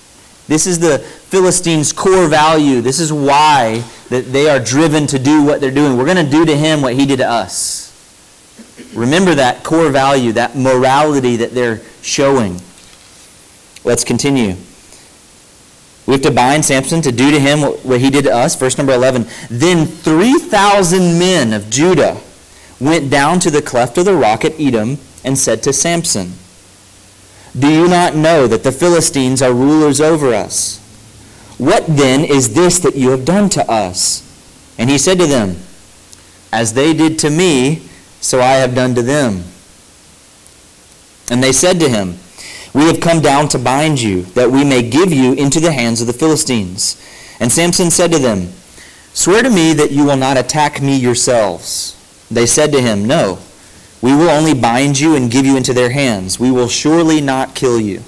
This 0.47 0.65
is 0.65 0.79
the 0.79 0.99
Philistines' 0.99 1.91
core 1.91 2.27
value. 2.27 2.81
This 2.81 2.99
is 2.99 3.11
why 3.11 3.83
that 4.09 4.31
they 4.31 4.49
are 4.49 4.59
driven 4.59 5.05
to 5.07 5.19
do 5.19 5.43
what 5.43 5.61
they're 5.61 5.71
doing. 5.71 5.97
We're 5.97 6.05
going 6.05 6.25
to 6.25 6.31
do 6.31 6.45
to 6.45 6.55
him 6.55 6.81
what 6.81 6.93
he 6.93 7.05
did 7.05 7.17
to 7.17 7.29
us. 7.29 7.87
Remember 8.93 9.35
that 9.35 9.63
core 9.63 9.89
value, 9.89 10.31
that 10.33 10.55
morality 10.55 11.35
that 11.37 11.53
they're 11.53 11.81
showing. 12.01 12.61
Let's 13.83 14.03
continue. 14.03 14.55
We 16.07 16.13
have 16.13 16.21
to 16.21 16.31
bind 16.31 16.63
Samson 16.63 17.01
to 17.01 17.11
do 17.11 17.31
to 17.31 17.39
him 17.39 17.59
what 17.59 17.99
he 17.99 18.09
did 18.09 18.23
to 18.23 18.33
us. 18.33 18.55
Verse 18.55 18.77
number 18.77 18.93
11. 18.93 19.27
Then 19.49 19.85
3,000 19.85 21.19
men 21.19 21.51
of 21.51 21.69
Judah 21.69 22.21
went 22.79 23.09
down 23.09 23.39
to 23.41 23.51
the 23.51 23.61
cleft 23.61 23.97
of 23.97 24.05
the 24.05 24.15
rock 24.15 24.45
at 24.45 24.53
Etam 24.53 24.97
and 25.25 25.37
said 25.37 25.61
to 25.63 25.73
Samson, 25.73 26.33
Do 27.57 27.67
you 27.67 27.89
not 27.89 28.15
know 28.15 28.47
that 28.47 28.63
the 28.63 28.71
Philistines 28.71 29.41
are 29.41 29.53
rulers 29.53 29.99
over 29.99 30.33
us? 30.33 30.79
What 31.57 31.85
then 31.87 32.23
is 32.23 32.53
this 32.53 32.79
that 32.79 32.95
you 32.95 33.09
have 33.11 33.25
done 33.25 33.49
to 33.49 33.69
us? 33.69 34.23
And 34.77 34.89
he 34.89 34.97
said 34.97 35.19
to 35.19 35.27
them, 35.27 35.57
As 36.53 36.73
they 36.73 36.93
did 36.93 37.19
to 37.19 37.29
me, 37.29 37.81
so 38.21 38.39
I 38.39 38.53
have 38.53 38.75
done 38.75 38.95
to 38.95 39.01
them. 39.01 39.43
And 41.29 41.43
they 41.43 41.51
said 41.51 41.79
to 41.81 41.89
him, 41.89 42.19
We 42.77 42.85
have 42.85 42.99
come 42.99 43.21
down 43.21 43.47
to 43.49 43.57
bind 43.57 43.99
you, 43.99 44.21
that 44.35 44.51
we 44.51 44.63
may 44.63 44.87
give 44.87 45.11
you 45.11 45.33
into 45.33 45.59
the 45.59 45.71
hands 45.71 45.99
of 45.99 46.05
the 46.05 46.13
Philistines. 46.13 46.95
And 47.39 47.51
Samson 47.51 47.89
said 47.89 48.11
to 48.11 48.19
them, 48.19 48.49
Swear 49.15 49.41
to 49.41 49.49
me 49.49 49.73
that 49.73 49.89
you 49.89 50.05
will 50.05 50.15
not 50.15 50.37
attack 50.37 50.79
me 50.79 50.95
yourselves. 50.95 51.97
They 52.29 52.45
said 52.45 52.71
to 52.73 52.79
him, 52.79 53.03
No, 53.03 53.39
we 53.99 54.13
will 54.13 54.29
only 54.29 54.53
bind 54.53 54.99
you 54.99 55.15
and 55.15 55.31
give 55.31 55.43
you 55.43 55.57
into 55.57 55.73
their 55.73 55.89
hands. 55.89 56.39
We 56.39 56.51
will 56.51 56.67
surely 56.67 57.19
not 57.19 57.55
kill 57.55 57.81
you. 57.81 58.03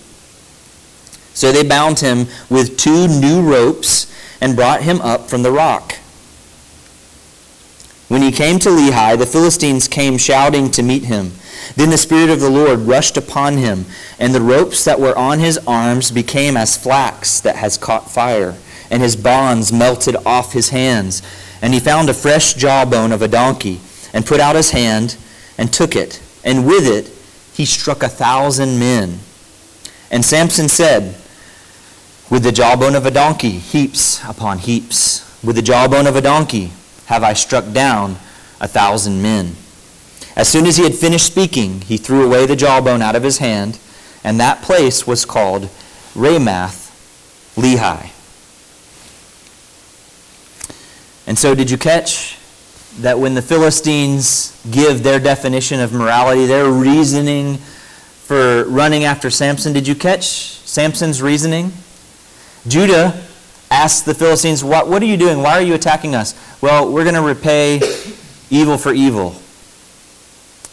So 1.34 1.52
they 1.52 1.68
bound 1.68 2.02
him 2.02 2.28
with 2.48 2.78
two 2.78 3.08
new 3.08 3.42
ropes 3.42 4.06
and 4.40 4.56
brought 4.56 4.84
him 4.84 5.02
up 5.02 5.32
from 5.32 5.42
the 5.42 5.52
rock. 5.52 5.94
When 8.08 8.22
he 8.22 8.32
came 8.32 8.60
to 8.60 8.70
Lehi, 8.70 9.18
the 9.18 9.26
Philistines 9.26 9.88
came 9.88 10.20
shouting 10.20 10.70
to 10.70 10.84
meet 10.84 11.06
him. 11.06 11.32
Then 11.76 11.90
the 11.90 11.98
Spirit 11.98 12.30
of 12.30 12.40
the 12.40 12.50
Lord 12.50 12.80
rushed 12.80 13.18
upon 13.18 13.58
him, 13.58 13.86
and 14.20 14.34
the 14.34 14.42
ropes 14.42 14.84
that 14.86 15.00
were 15.00 15.18
on 15.18 15.40
his 15.40 15.58
arms 15.68 16.12
became 16.12 16.58
as 16.58 16.78
flax 16.78 17.40
that 17.42 17.58
has 17.58 17.78
caught 17.78 18.10
fire, 18.10 18.56
and 18.90 19.02
his 19.02 19.16
bonds 19.16 19.72
melted 19.72 20.16
off 20.26 20.54
his 20.54 20.70
hands. 20.70 21.22
And 21.62 21.74
he 21.74 21.80
found 21.80 22.10
a 22.10 22.14
fresh 22.14 22.54
jawbone 22.54 23.12
of 23.12 23.22
a 23.22 23.28
donkey, 23.28 23.82
and 24.14 24.26
put 24.26 24.40
out 24.40 24.56
his 24.56 24.72
hand, 24.72 25.18
and 25.58 25.72
took 25.72 25.96
it, 25.96 26.22
and 26.44 26.66
with 26.66 26.88
it 26.88 27.12
he 27.54 27.66
struck 27.66 28.02
a 28.02 28.10
thousand 28.10 28.80
men. 28.80 29.20
And 30.10 30.26
Samson 30.26 30.70
said, 30.70 31.16
With 32.30 32.44
the 32.44 32.52
jawbone 32.52 32.96
of 32.96 33.06
a 33.06 33.12
donkey, 33.12 33.52
heaps 33.52 34.24
upon 34.24 34.60
heaps. 34.60 35.26
With 35.44 35.56
the 35.56 35.62
jawbone 35.62 36.08
of 36.08 36.16
a 36.16 36.22
donkey, 36.22 36.72
have 37.06 37.24
I 37.24 37.34
struck 37.34 37.72
down 37.72 38.18
a 38.60 38.68
thousand 38.68 39.22
men. 39.22 39.56
As 40.40 40.48
soon 40.48 40.66
as 40.68 40.78
he 40.78 40.84
had 40.84 40.96
finished 40.96 41.26
speaking, 41.26 41.82
he 41.82 41.98
threw 41.98 42.26
away 42.26 42.46
the 42.46 42.56
jawbone 42.56 43.02
out 43.02 43.14
of 43.14 43.24
his 43.24 43.40
hand, 43.40 43.78
and 44.24 44.40
that 44.40 44.62
place 44.62 45.06
was 45.06 45.26
called 45.26 45.64
Ramath 46.14 46.96
Lehi. 47.58 48.12
And 51.28 51.38
so, 51.38 51.54
did 51.54 51.70
you 51.70 51.78
catch 51.78 52.38
that 53.00 53.20
when 53.20 53.34
the 53.34 53.42
Philistines 53.42 54.58
give 54.72 55.04
their 55.04 55.20
definition 55.20 55.82
of 55.82 55.92
morality, 55.92 56.46
their 56.46 56.72
reasoning 56.72 57.58
for 57.58 58.64
running 58.64 59.04
after 59.04 59.30
Samson, 59.30 59.74
did 59.74 59.90
you 59.90 59.94
catch 59.94 60.24
Samson's 60.24 61.22
reasoning? 61.22 61.74
Judah 62.66 63.22
asked 63.70 64.06
the 64.06 64.16
Philistines, 64.16 64.64
what, 64.64 64.88
what 64.88 65.02
are 65.02 65.06
you 65.06 65.18
doing? 65.18 65.42
Why 65.42 65.56
are 65.56 65.62
you 65.62 65.74
attacking 65.74 66.16
us? 66.16 66.34
Well, 66.62 66.90
we're 66.90 67.04
going 67.04 67.16
to 67.16 67.22
repay 67.22 67.82
evil 68.50 68.78
for 68.78 68.94
evil. 68.94 69.36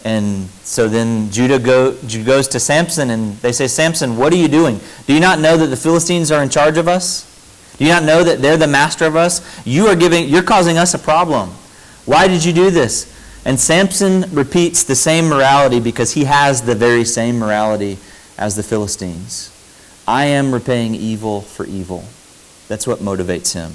And 0.06 0.48
so 0.62 0.88
then 0.88 1.32
Judah 1.32 1.58
go, 1.58 1.90
goes 2.24 2.46
to 2.48 2.60
Samson 2.60 3.10
and 3.10 3.36
they 3.38 3.50
say, 3.50 3.66
Samson, 3.66 4.16
what 4.16 4.32
are 4.32 4.36
you 4.36 4.46
doing? 4.46 4.78
Do 5.08 5.12
you 5.12 5.18
not 5.18 5.40
know 5.40 5.56
that 5.56 5.66
the 5.66 5.76
Philistines 5.76 6.30
are 6.30 6.44
in 6.44 6.48
charge 6.48 6.78
of 6.78 6.86
us? 6.86 7.24
Do 7.76 7.84
you 7.84 7.90
not 7.90 8.04
know 8.04 8.22
that 8.22 8.40
they're 8.40 8.56
the 8.56 8.68
master 8.68 9.04
of 9.04 9.16
us? 9.16 9.42
You 9.66 9.88
are 9.88 9.96
giving, 9.96 10.28
you're 10.28 10.44
causing 10.44 10.78
us 10.78 10.94
a 10.94 10.98
problem. 11.00 11.48
Why 12.04 12.28
did 12.28 12.44
you 12.44 12.52
do 12.52 12.70
this? 12.70 13.12
And 13.44 13.58
Samson 13.58 14.32
repeats 14.32 14.84
the 14.84 14.94
same 14.94 15.26
morality 15.28 15.80
because 15.80 16.12
he 16.12 16.22
has 16.22 16.62
the 16.62 16.76
very 16.76 17.04
same 17.04 17.40
morality 17.40 17.98
as 18.38 18.54
the 18.54 18.62
Philistines. 18.62 19.50
I 20.06 20.26
am 20.26 20.54
repaying 20.54 20.94
evil 20.94 21.40
for 21.40 21.66
evil. 21.66 22.04
That's 22.68 22.86
what 22.86 23.00
motivates 23.00 23.54
him. 23.54 23.72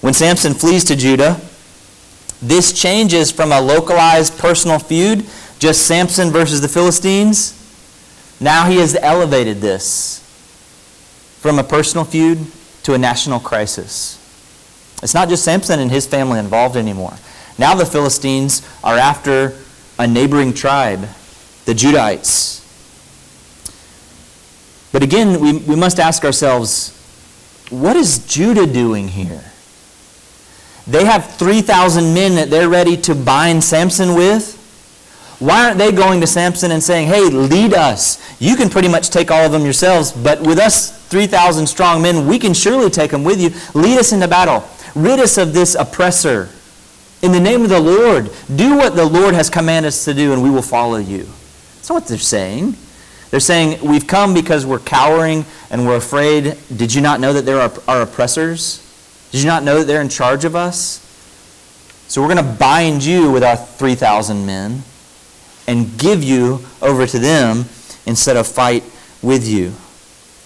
When 0.00 0.14
Samson 0.14 0.54
flees 0.54 0.84
to 0.84 0.96
Judah, 0.96 1.38
this 2.42 2.72
changes 2.72 3.30
from 3.30 3.52
a 3.52 3.60
localized 3.60 4.38
personal 4.38 4.78
feud, 4.78 5.24
just 5.58 5.86
Samson 5.86 6.30
versus 6.30 6.60
the 6.60 6.68
Philistines. 6.68 7.52
Now 8.40 8.68
he 8.68 8.76
has 8.76 8.96
elevated 9.00 9.60
this 9.60 10.20
from 11.40 11.58
a 11.58 11.64
personal 11.64 12.04
feud 12.04 12.46
to 12.82 12.94
a 12.94 12.98
national 12.98 13.40
crisis. 13.40 14.22
It's 15.02 15.14
not 15.14 15.28
just 15.28 15.44
Samson 15.44 15.80
and 15.80 15.90
his 15.90 16.06
family 16.06 16.38
involved 16.38 16.76
anymore. 16.76 17.14
Now 17.58 17.74
the 17.74 17.86
Philistines 17.86 18.66
are 18.84 18.96
after 18.96 19.56
a 19.98 20.06
neighboring 20.06 20.52
tribe, 20.52 21.08
the 21.64 21.72
Judites. 21.72 22.62
But 24.92 25.02
again, 25.02 25.40
we, 25.40 25.58
we 25.58 25.76
must 25.76 25.98
ask 25.98 26.24
ourselves 26.24 26.92
what 27.70 27.96
is 27.96 28.24
Judah 28.26 28.66
doing 28.66 29.08
here? 29.08 29.44
They 30.86 31.04
have 31.04 31.34
3,000 31.34 32.14
men 32.14 32.36
that 32.36 32.48
they're 32.48 32.68
ready 32.68 32.96
to 32.98 33.14
bind 33.14 33.64
Samson 33.64 34.14
with. 34.14 34.54
Why 35.38 35.66
aren't 35.66 35.78
they 35.78 35.92
going 35.92 36.20
to 36.20 36.26
Samson 36.26 36.70
and 36.70 36.82
saying, 36.82 37.08
hey, 37.08 37.24
lead 37.24 37.74
us? 37.74 38.22
You 38.40 38.56
can 38.56 38.70
pretty 38.70 38.88
much 38.88 39.10
take 39.10 39.30
all 39.30 39.44
of 39.44 39.52
them 39.52 39.64
yourselves, 39.64 40.12
but 40.12 40.40
with 40.40 40.58
us 40.58 41.06
3,000 41.08 41.66
strong 41.66 42.00
men, 42.00 42.26
we 42.26 42.38
can 42.38 42.54
surely 42.54 42.88
take 42.88 43.10
them 43.10 43.24
with 43.24 43.40
you. 43.40 43.50
Lead 43.78 43.98
us 43.98 44.12
into 44.12 44.28
battle. 44.28 44.66
Rid 44.94 45.20
us 45.20 45.36
of 45.36 45.52
this 45.52 45.74
oppressor. 45.74 46.48
In 47.20 47.32
the 47.32 47.40
name 47.40 47.62
of 47.62 47.68
the 47.68 47.80
Lord, 47.80 48.30
do 48.54 48.76
what 48.76 48.96
the 48.96 49.04
Lord 49.04 49.34
has 49.34 49.50
commanded 49.50 49.88
us 49.88 50.04
to 50.04 50.14
do, 50.14 50.32
and 50.32 50.42
we 50.42 50.50
will 50.50 50.62
follow 50.62 50.96
you. 50.96 51.24
That's 51.76 51.90
not 51.90 51.96
what 51.96 52.06
they're 52.06 52.18
saying. 52.18 52.76
They're 53.30 53.40
saying, 53.40 53.86
We've 53.86 54.06
come 54.06 54.32
because 54.32 54.64
we're 54.64 54.78
cowering 54.78 55.44
and 55.70 55.86
we're 55.86 55.96
afraid. 55.96 56.56
Did 56.74 56.94
you 56.94 57.02
not 57.02 57.20
know 57.20 57.32
that 57.32 57.44
there 57.44 57.60
are, 57.60 57.72
are 57.88 58.02
oppressors? 58.02 58.85
Did 59.36 59.42
you 59.42 59.50
not 59.50 59.64
know 59.64 59.80
that 59.80 59.84
they're 59.84 60.00
in 60.00 60.08
charge 60.08 60.46
of 60.46 60.56
us? 60.56 61.02
So 62.08 62.22
we're 62.22 62.32
going 62.32 62.46
to 62.46 62.58
bind 62.58 63.04
you 63.04 63.30
with 63.30 63.44
our 63.44 63.54
3,000 63.54 64.46
men 64.46 64.82
and 65.66 65.98
give 65.98 66.24
you 66.24 66.64
over 66.80 67.06
to 67.06 67.18
them 67.18 67.66
instead 68.06 68.38
of 68.38 68.46
fight 68.46 68.82
with 69.20 69.46
you. 69.46 69.74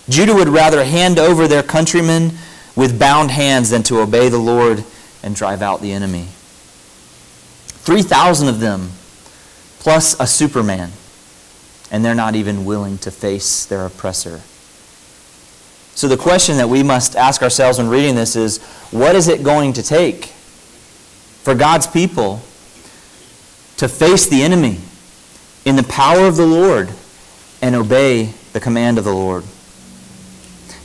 Judah 0.09 0.35
would 0.35 0.49
rather 0.49 0.83
hand 0.85 1.21
over 1.21 1.47
their 1.47 1.63
countrymen 1.63 2.33
with 2.75 2.99
bound 2.99 3.31
hands 3.31 3.71
than 3.71 3.85
to 3.85 4.01
obey 4.01 4.29
the 4.29 4.39
Lord 4.39 4.83
and 5.23 5.37
drive 5.37 5.63
out 5.63 5.83
the 5.83 5.93
enemy. 5.93 6.27
3,000 7.85 8.49
of 8.49 8.59
them, 8.59 8.91
plus 9.79 10.19
a 10.19 10.27
superman 10.27 10.91
and 11.93 12.05
they're 12.05 12.13
not 12.13 12.35
even 12.35 12.65
willing 12.65 12.99
to 12.99 13.13
face 13.13 13.65
their 13.67 13.87
oppressor. 13.87 14.41
So 16.01 16.09
the 16.09 16.17
question 16.17 16.57
that 16.57 16.71
we 16.71 16.83
must 16.83 17.15
ask 17.15 17.43
ourselves 17.43 17.77
when 17.77 17.91
reading 17.91 18.15
this 18.15 18.35
is 18.35 18.57
what 18.91 19.15
is 19.15 19.29
it 19.29 19.43
going 19.43 19.75
to 19.75 19.83
take 19.83 20.29
for 21.43 21.55
God's 21.55 21.87
people 21.87 22.41
to 23.77 23.87
face 23.87 24.27
the 24.27 24.43
enemy 24.43 24.79
in 25.67 25.77
the 25.77 25.83
power 25.83 26.27
of 26.27 26.37
the 26.37 26.47
Lord 26.47 26.89
and 27.61 27.75
obey 27.75 28.33
the 28.55 28.61
command 28.61 28.97
of 28.97 29.05
the 29.05 29.13
Lord? 29.13 29.45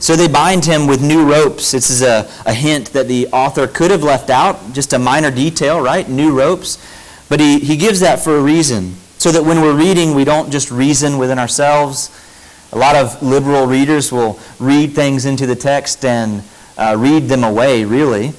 So 0.00 0.16
they 0.16 0.28
bind 0.28 0.66
him 0.66 0.86
with 0.86 1.02
new 1.02 1.24
ropes. 1.24 1.70
This 1.70 1.88
is 1.88 2.02
a, 2.02 2.30
a 2.44 2.52
hint 2.52 2.92
that 2.92 3.08
the 3.08 3.28
author 3.28 3.66
could 3.66 3.90
have 3.90 4.02
left 4.02 4.28
out, 4.28 4.74
just 4.74 4.92
a 4.92 4.98
minor 4.98 5.30
detail, 5.30 5.80
right? 5.80 6.06
New 6.06 6.38
ropes. 6.38 6.76
But 7.30 7.40
he, 7.40 7.58
he 7.60 7.78
gives 7.78 8.00
that 8.00 8.20
for 8.20 8.36
a 8.36 8.42
reason, 8.42 8.96
so 9.16 9.32
that 9.32 9.42
when 9.42 9.62
we're 9.62 9.78
reading, 9.78 10.14
we 10.14 10.24
don't 10.24 10.50
just 10.50 10.70
reason 10.70 11.16
within 11.16 11.38
ourselves. 11.38 12.10
A 12.72 12.78
lot 12.78 12.96
of 12.96 13.22
liberal 13.22 13.66
readers 13.66 14.10
will 14.12 14.38
read 14.58 14.92
things 14.92 15.24
into 15.24 15.46
the 15.46 15.56
text 15.56 16.04
and 16.04 16.42
uh, 16.76 16.96
read 16.98 17.24
them 17.24 17.44
away, 17.44 17.84
really. 17.84 18.32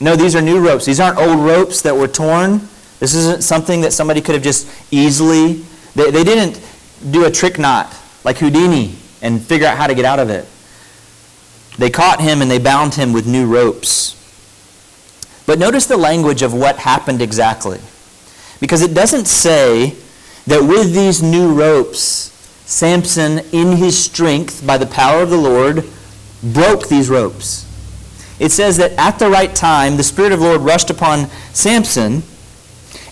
No, 0.00 0.14
these 0.14 0.36
are 0.36 0.42
new 0.42 0.64
ropes. 0.64 0.84
These 0.84 1.00
aren't 1.00 1.18
old 1.18 1.38
ropes 1.40 1.80
that 1.82 1.94
were 1.94 2.08
torn. 2.08 2.60
This 3.00 3.14
isn't 3.14 3.42
something 3.42 3.80
that 3.80 3.92
somebody 3.92 4.20
could 4.20 4.34
have 4.34 4.44
just 4.44 4.68
easily. 4.90 5.64
They, 5.94 6.10
they 6.10 6.24
didn't 6.24 6.60
do 7.10 7.24
a 7.24 7.30
trick 7.30 7.58
knot 7.58 7.94
like 8.24 8.38
Houdini 8.38 8.94
and 9.22 9.42
figure 9.42 9.66
out 9.66 9.76
how 9.76 9.86
to 9.86 9.94
get 9.94 10.04
out 10.04 10.18
of 10.18 10.30
it. 10.30 10.46
They 11.78 11.90
caught 11.90 12.20
him 12.20 12.42
and 12.42 12.50
they 12.50 12.58
bound 12.58 12.94
him 12.94 13.12
with 13.12 13.26
new 13.26 13.46
ropes. 13.46 14.14
But 15.46 15.58
notice 15.58 15.86
the 15.86 15.96
language 15.96 16.42
of 16.42 16.52
what 16.52 16.76
happened 16.76 17.22
exactly. 17.22 17.80
Because 18.60 18.82
it 18.82 18.94
doesn't 18.94 19.26
say 19.26 19.94
that 20.46 20.62
with 20.62 20.92
these 20.92 21.22
new 21.22 21.52
ropes, 21.52 22.32
Samson, 22.66 23.38
in 23.52 23.76
his 23.76 23.96
strength, 23.96 24.66
by 24.66 24.76
the 24.76 24.86
power 24.86 25.22
of 25.22 25.30
the 25.30 25.36
Lord, 25.36 25.84
broke 26.42 26.88
these 26.88 27.08
ropes. 27.08 27.62
It 28.38 28.50
says 28.50 28.76
that 28.76 28.92
at 28.98 29.18
the 29.18 29.30
right 29.30 29.54
time, 29.54 29.96
the 29.96 30.02
Spirit 30.02 30.32
of 30.32 30.40
the 30.40 30.46
Lord 30.46 30.60
rushed 30.60 30.90
upon 30.90 31.28
Samson, 31.52 32.24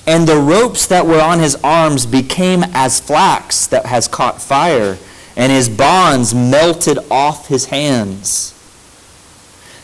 and 0.06 0.26
the 0.26 0.40
ropes 0.40 0.86
that 0.88 1.06
were 1.06 1.20
on 1.20 1.38
his 1.38 1.54
arms 1.62 2.04
became 2.04 2.64
as 2.74 3.00
flax 3.00 3.66
that 3.68 3.86
has 3.86 4.08
caught 4.08 4.42
fire, 4.42 4.98
and 5.36 5.50
his 5.50 5.68
bonds 5.68 6.34
melted 6.34 6.98
off 7.10 7.46
his 7.46 7.66
hands. 7.66 8.50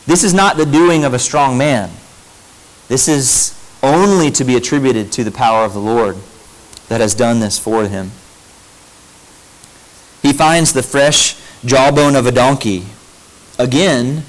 This 0.04 0.24
is 0.24 0.34
not 0.34 0.56
the 0.56 0.66
doing 0.66 1.04
of 1.04 1.14
a 1.14 1.18
strong 1.18 1.56
man. 1.56 1.90
This 2.88 3.06
is 3.06 3.56
only 3.84 4.32
to 4.32 4.44
be 4.44 4.56
attributed 4.56 5.12
to 5.12 5.22
the 5.22 5.30
power 5.30 5.64
of 5.64 5.74
the 5.74 5.80
Lord 5.80 6.16
that 6.88 7.00
has 7.00 7.14
done 7.14 7.38
this 7.38 7.56
for 7.56 7.86
him. 7.86 8.10
He 10.22 10.32
finds 10.32 10.72
the 10.72 10.82
fresh 10.82 11.36
jawbone 11.64 12.16
of 12.16 12.26
a 12.26 12.32
donkey. 12.32 12.84
Again, 13.58 14.22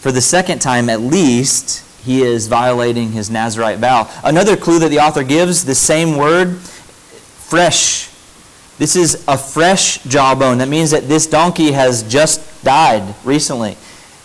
for 0.00 0.12
the 0.12 0.20
second 0.20 0.60
time 0.60 0.88
at 0.88 1.00
least, 1.00 1.84
he 2.04 2.22
is 2.22 2.46
violating 2.46 3.12
his 3.12 3.30
Nazarite 3.30 3.78
vow. 3.78 4.10
Another 4.24 4.56
clue 4.56 4.78
that 4.78 4.88
the 4.88 4.98
author 4.98 5.22
gives, 5.22 5.64
the 5.64 5.74
same 5.74 6.16
word, 6.16 6.56
fresh. 6.58 8.08
This 8.78 8.96
is 8.96 9.24
a 9.28 9.36
fresh 9.36 10.02
jawbone. 10.04 10.58
That 10.58 10.68
means 10.68 10.90
that 10.90 11.08
this 11.08 11.26
donkey 11.26 11.72
has 11.72 12.02
just 12.02 12.64
died 12.64 13.14
recently. 13.24 13.76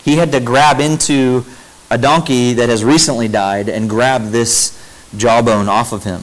He 0.02 0.16
had 0.16 0.32
to 0.32 0.40
grab 0.40 0.80
into 0.80 1.44
a 1.90 1.98
donkey 1.98 2.54
that 2.54 2.68
has 2.68 2.82
recently 2.82 3.28
died 3.28 3.68
and 3.68 3.88
grab 3.90 4.30
this 4.30 4.72
jawbone 5.16 5.68
off 5.68 5.92
of 5.92 6.04
him. 6.04 6.22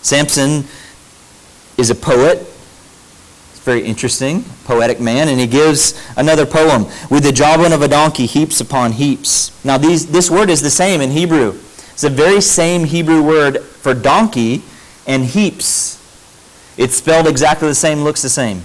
Samson 0.00 0.64
is 1.76 1.90
a 1.90 1.94
poet 1.94 2.46
very 3.66 3.84
interesting, 3.84 4.44
poetic 4.64 5.00
man, 5.00 5.28
and 5.28 5.40
he 5.40 5.46
gives 5.46 6.00
another 6.16 6.46
poem. 6.46 6.86
With 7.10 7.24
the 7.24 7.32
jawbone 7.32 7.72
of 7.72 7.82
a 7.82 7.88
donkey, 7.88 8.24
heaps 8.24 8.60
upon 8.60 8.92
heaps. 8.92 9.52
Now, 9.64 9.76
these, 9.76 10.06
this 10.06 10.30
word 10.30 10.48
is 10.48 10.62
the 10.62 10.70
same 10.70 11.00
in 11.00 11.10
Hebrew. 11.10 11.58
It's 11.90 12.02
the 12.02 12.10
very 12.10 12.40
same 12.40 12.84
Hebrew 12.84 13.22
word 13.22 13.60
for 13.60 13.92
donkey 13.92 14.62
and 15.06 15.24
heaps. 15.24 16.00
It's 16.78 16.94
spelled 16.94 17.26
exactly 17.26 17.66
the 17.66 17.74
same, 17.74 18.02
looks 18.02 18.22
the 18.22 18.28
same. 18.28 18.62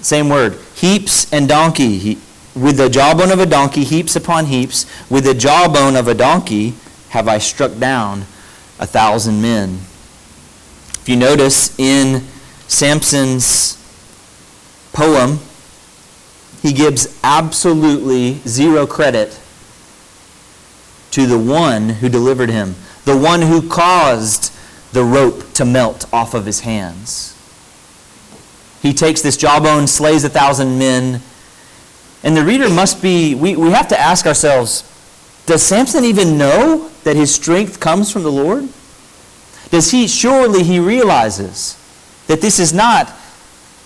Same 0.00 0.30
word. 0.30 0.58
Heaps 0.74 1.30
and 1.30 1.46
donkey. 1.46 1.98
He, 1.98 2.18
with 2.56 2.78
the 2.78 2.88
jawbone 2.88 3.32
of 3.32 3.38
a 3.38 3.46
donkey, 3.46 3.84
heaps 3.84 4.16
upon 4.16 4.46
heaps. 4.46 4.86
With 5.10 5.24
the 5.24 5.34
jawbone 5.34 5.94
of 5.96 6.08
a 6.08 6.14
donkey 6.14 6.74
have 7.10 7.28
I 7.28 7.38
struck 7.38 7.78
down 7.78 8.22
a 8.78 8.86
thousand 8.86 9.42
men. 9.42 9.80
If 11.00 11.08
you 11.08 11.16
notice 11.16 11.78
in 11.78 12.24
Samson's 12.68 13.78
poem, 14.92 15.38
he 16.62 16.72
gives 16.72 17.18
absolutely 17.22 18.34
zero 18.48 18.86
credit 18.86 19.38
to 21.10 21.26
the 21.26 21.38
one 21.38 21.90
who 21.90 22.08
delivered 22.08 22.48
him, 22.48 22.74
the 23.04 23.16
one 23.16 23.42
who 23.42 23.68
caused 23.68 24.52
the 24.92 25.04
rope 25.04 25.52
to 25.52 25.64
melt 25.64 26.06
off 26.12 26.34
of 26.34 26.46
his 26.46 26.60
hands. 26.60 27.30
He 28.80 28.92
takes 28.92 29.22
this 29.22 29.36
jawbone, 29.36 29.86
slays 29.86 30.24
a 30.24 30.28
thousand 30.28 30.78
men, 30.78 31.20
and 32.22 32.36
the 32.36 32.44
reader 32.44 32.70
must 32.70 33.02
be, 33.02 33.34
we, 33.34 33.56
we 33.56 33.70
have 33.70 33.88
to 33.88 34.00
ask 34.00 34.26
ourselves, 34.26 34.90
does 35.46 35.62
Samson 35.62 36.04
even 36.04 36.38
know 36.38 36.90
that 37.04 37.16
his 37.16 37.34
strength 37.34 37.78
comes 37.78 38.10
from 38.10 38.22
the 38.22 38.32
Lord? 38.32 38.68
Does 39.70 39.90
he, 39.90 40.06
surely 40.06 40.62
he 40.62 40.78
realizes 40.80 41.76
that 42.26 42.40
this 42.40 42.58
is 42.58 42.72
not 42.72 43.12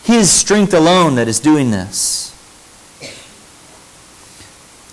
his 0.05 0.31
strength 0.31 0.73
alone 0.73 1.17
that 1.17 1.29
is 1.29 1.41
doing 1.41 1.71
this. 1.71 2.35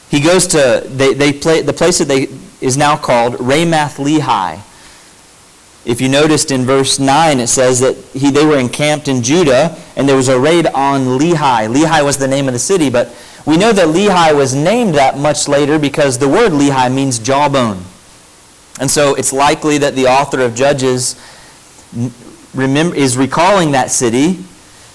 He 0.10 0.20
goes 0.20 0.48
to, 0.48 0.84
they, 0.86 1.14
they 1.14 1.34
play, 1.34 1.62
the 1.62 1.74
place 1.74 1.98
that 2.00 2.08
they, 2.08 2.28
is 2.62 2.78
now 2.78 2.96
called 2.98 3.34
Ramath 3.36 3.98
Lehi. 3.98 4.62
If 5.86 6.02
you 6.02 6.10
noticed 6.10 6.52
in 6.52 6.66
verse 6.66 7.00
9, 7.00 7.40
it 7.40 7.48
says 7.48 7.80
that 7.80 7.96
he, 8.14 8.32
they 8.32 8.46
were 8.46 8.58
encamped 8.58 9.08
in 9.08 9.22
Judah 9.22 9.78
and 9.96 10.10
there 10.10 10.16
was 10.16 10.30
a 10.30 10.40
raid 10.40 10.68
on 10.68 11.20
Lehi. 11.20 11.74
Lehi 11.74 12.04
was 12.04 12.18
the 12.18 12.28
name 12.28 12.48
of 12.48 12.54
the 12.54 12.60
city, 12.60 12.90
but 12.90 13.14
we 13.46 13.58
know 13.58 13.72
that 13.72 13.88
Lehi 13.88 14.36
was 14.36 14.56
named 14.56 14.96
that 14.96 15.18
much 15.18 15.48
later 15.48 15.78
because 15.78 16.18
the 16.18 16.28
word 16.28 16.52
Lehi 16.52 16.94
means 16.94 17.20
jawbone. 17.20 17.84
And 18.80 18.90
so 18.90 19.16
it's 19.16 19.32
likely 19.32 19.78
that 19.78 19.96
the 19.96 20.08
author 20.08 20.42
of 20.42 20.56
Judges 20.56 21.16
remember, 22.56 22.96
is 22.96 23.18
recalling 23.18 23.72
that 23.72 23.92
city, 23.92 24.44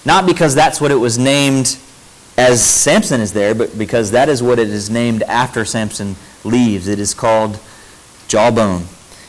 not 0.05 0.25
because 0.25 0.55
that's 0.55 0.81
what 0.81 0.91
it 0.91 0.95
was 0.95 1.17
named 1.17 1.77
as 2.37 2.63
Samson 2.63 3.21
is 3.21 3.33
there, 3.33 3.53
but 3.53 3.77
because 3.77 4.11
that 4.11 4.29
is 4.29 4.41
what 4.41 4.59
it 4.59 4.69
is 4.69 4.89
named 4.89 5.23
after 5.23 5.63
Samson 5.63 6.15
leaves. 6.43 6.87
It 6.87 6.99
is 6.99 7.13
called 7.13 7.59
Jawbone. 8.27 8.85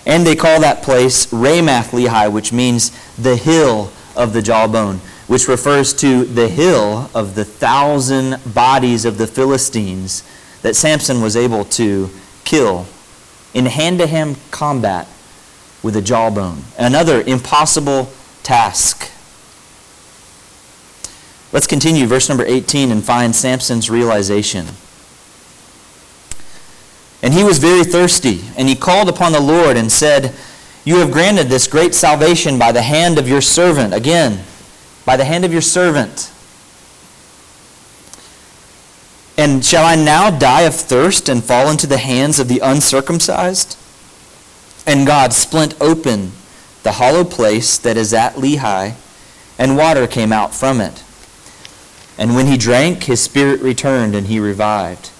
And 0.06 0.26
they 0.26 0.34
call 0.34 0.60
that 0.60 0.82
place 0.82 1.26
Ramath 1.26 1.90
Lehi, 1.90 2.32
which 2.32 2.52
means 2.52 2.90
the 3.16 3.36
hill 3.36 3.92
of 4.16 4.32
the 4.32 4.42
jawbone, 4.42 4.98
which 5.26 5.46
refers 5.48 5.94
to 5.94 6.24
the 6.24 6.48
hill 6.48 7.10
of 7.14 7.34
the 7.34 7.44
thousand 7.44 8.38
bodies 8.52 9.04
of 9.04 9.18
the 9.18 9.26
Philistines 9.26 10.24
that 10.62 10.74
Samson 10.74 11.22
was 11.22 11.36
able 11.36 11.64
to 11.64 12.10
kill 12.44 12.86
in 13.54 13.66
hand 13.66 13.98
to 13.98 14.06
hand 14.06 14.36
combat 14.50 15.06
with 15.82 15.96
a 15.96 16.02
jawbone. 16.02 16.62
Another 16.78 17.22
impossible 17.22 18.10
task. 18.42 19.10
Let's 21.52 21.66
continue, 21.66 22.06
verse 22.06 22.28
number 22.28 22.44
18, 22.46 22.90
and 22.90 23.04
find 23.04 23.36
Samson's 23.36 23.90
realization. 23.90 24.66
And 27.22 27.34
he 27.34 27.44
was 27.44 27.58
very 27.58 27.84
thirsty, 27.84 28.42
and 28.56 28.68
he 28.68 28.74
called 28.74 29.08
upon 29.08 29.32
the 29.32 29.40
Lord 29.40 29.76
and 29.76 29.92
said, 29.92 30.34
You 30.84 30.96
have 30.96 31.12
granted 31.12 31.48
this 31.48 31.66
great 31.66 31.94
salvation 31.94 32.58
by 32.58 32.72
the 32.72 32.82
hand 32.82 33.18
of 33.18 33.28
your 33.28 33.42
servant. 33.42 33.92
Again, 33.92 34.44
by 35.04 35.16
the 35.16 35.24
hand 35.24 35.44
of 35.44 35.52
your 35.52 35.60
servant. 35.60 36.32
And 39.36 39.64
shall 39.64 39.84
I 39.84 39.94
now 39.94 40.30
die 40.30 40.62
of 40.62 40.74
thirst 40.74 41.28
and 41.28 41.42
fall 41.42 41.70
into 41.70 41.86
the 41.86 41.98
hands 41.98 42.38
of 42.38 42.48
the 42.48 42.60
uncircumcised? 42.60 43.76
And 44.86 45.06
God 45.06 45.32
splint 45.32 45.74
open 45.80 46.32
the 46.82 46.92
hollow 46.92 47.24
place 47.24 47.78
that 47.78 47.96
is 47.96 48.12
at 48.12 48.34
Lehi, 48.34 48.94
and 49.58 49.76
water 49.76 50.06
came 50.06 50.32
out 50.32 50.54
from 50.54 50.80
it. 50.80 51.02
And 52.18 52.34
when 52.34 52.46
he 52.46 52.56
drank, 52.56 53.04
his 53.04 53.22
spirit 53.22 53.60
returned, 53.60 54.14
and 54.14 54.26
he 54.26 54.38
revived. 54.38 55.10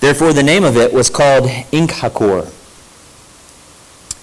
Therefore, 0.00 0.32
the 0.32 0.42
name 0.42 0.64
of 0.64 0.76
it 0.76 0.92
was 0.92 1.08
called 1.08 1.44
Enhakkore. 1.44 2.52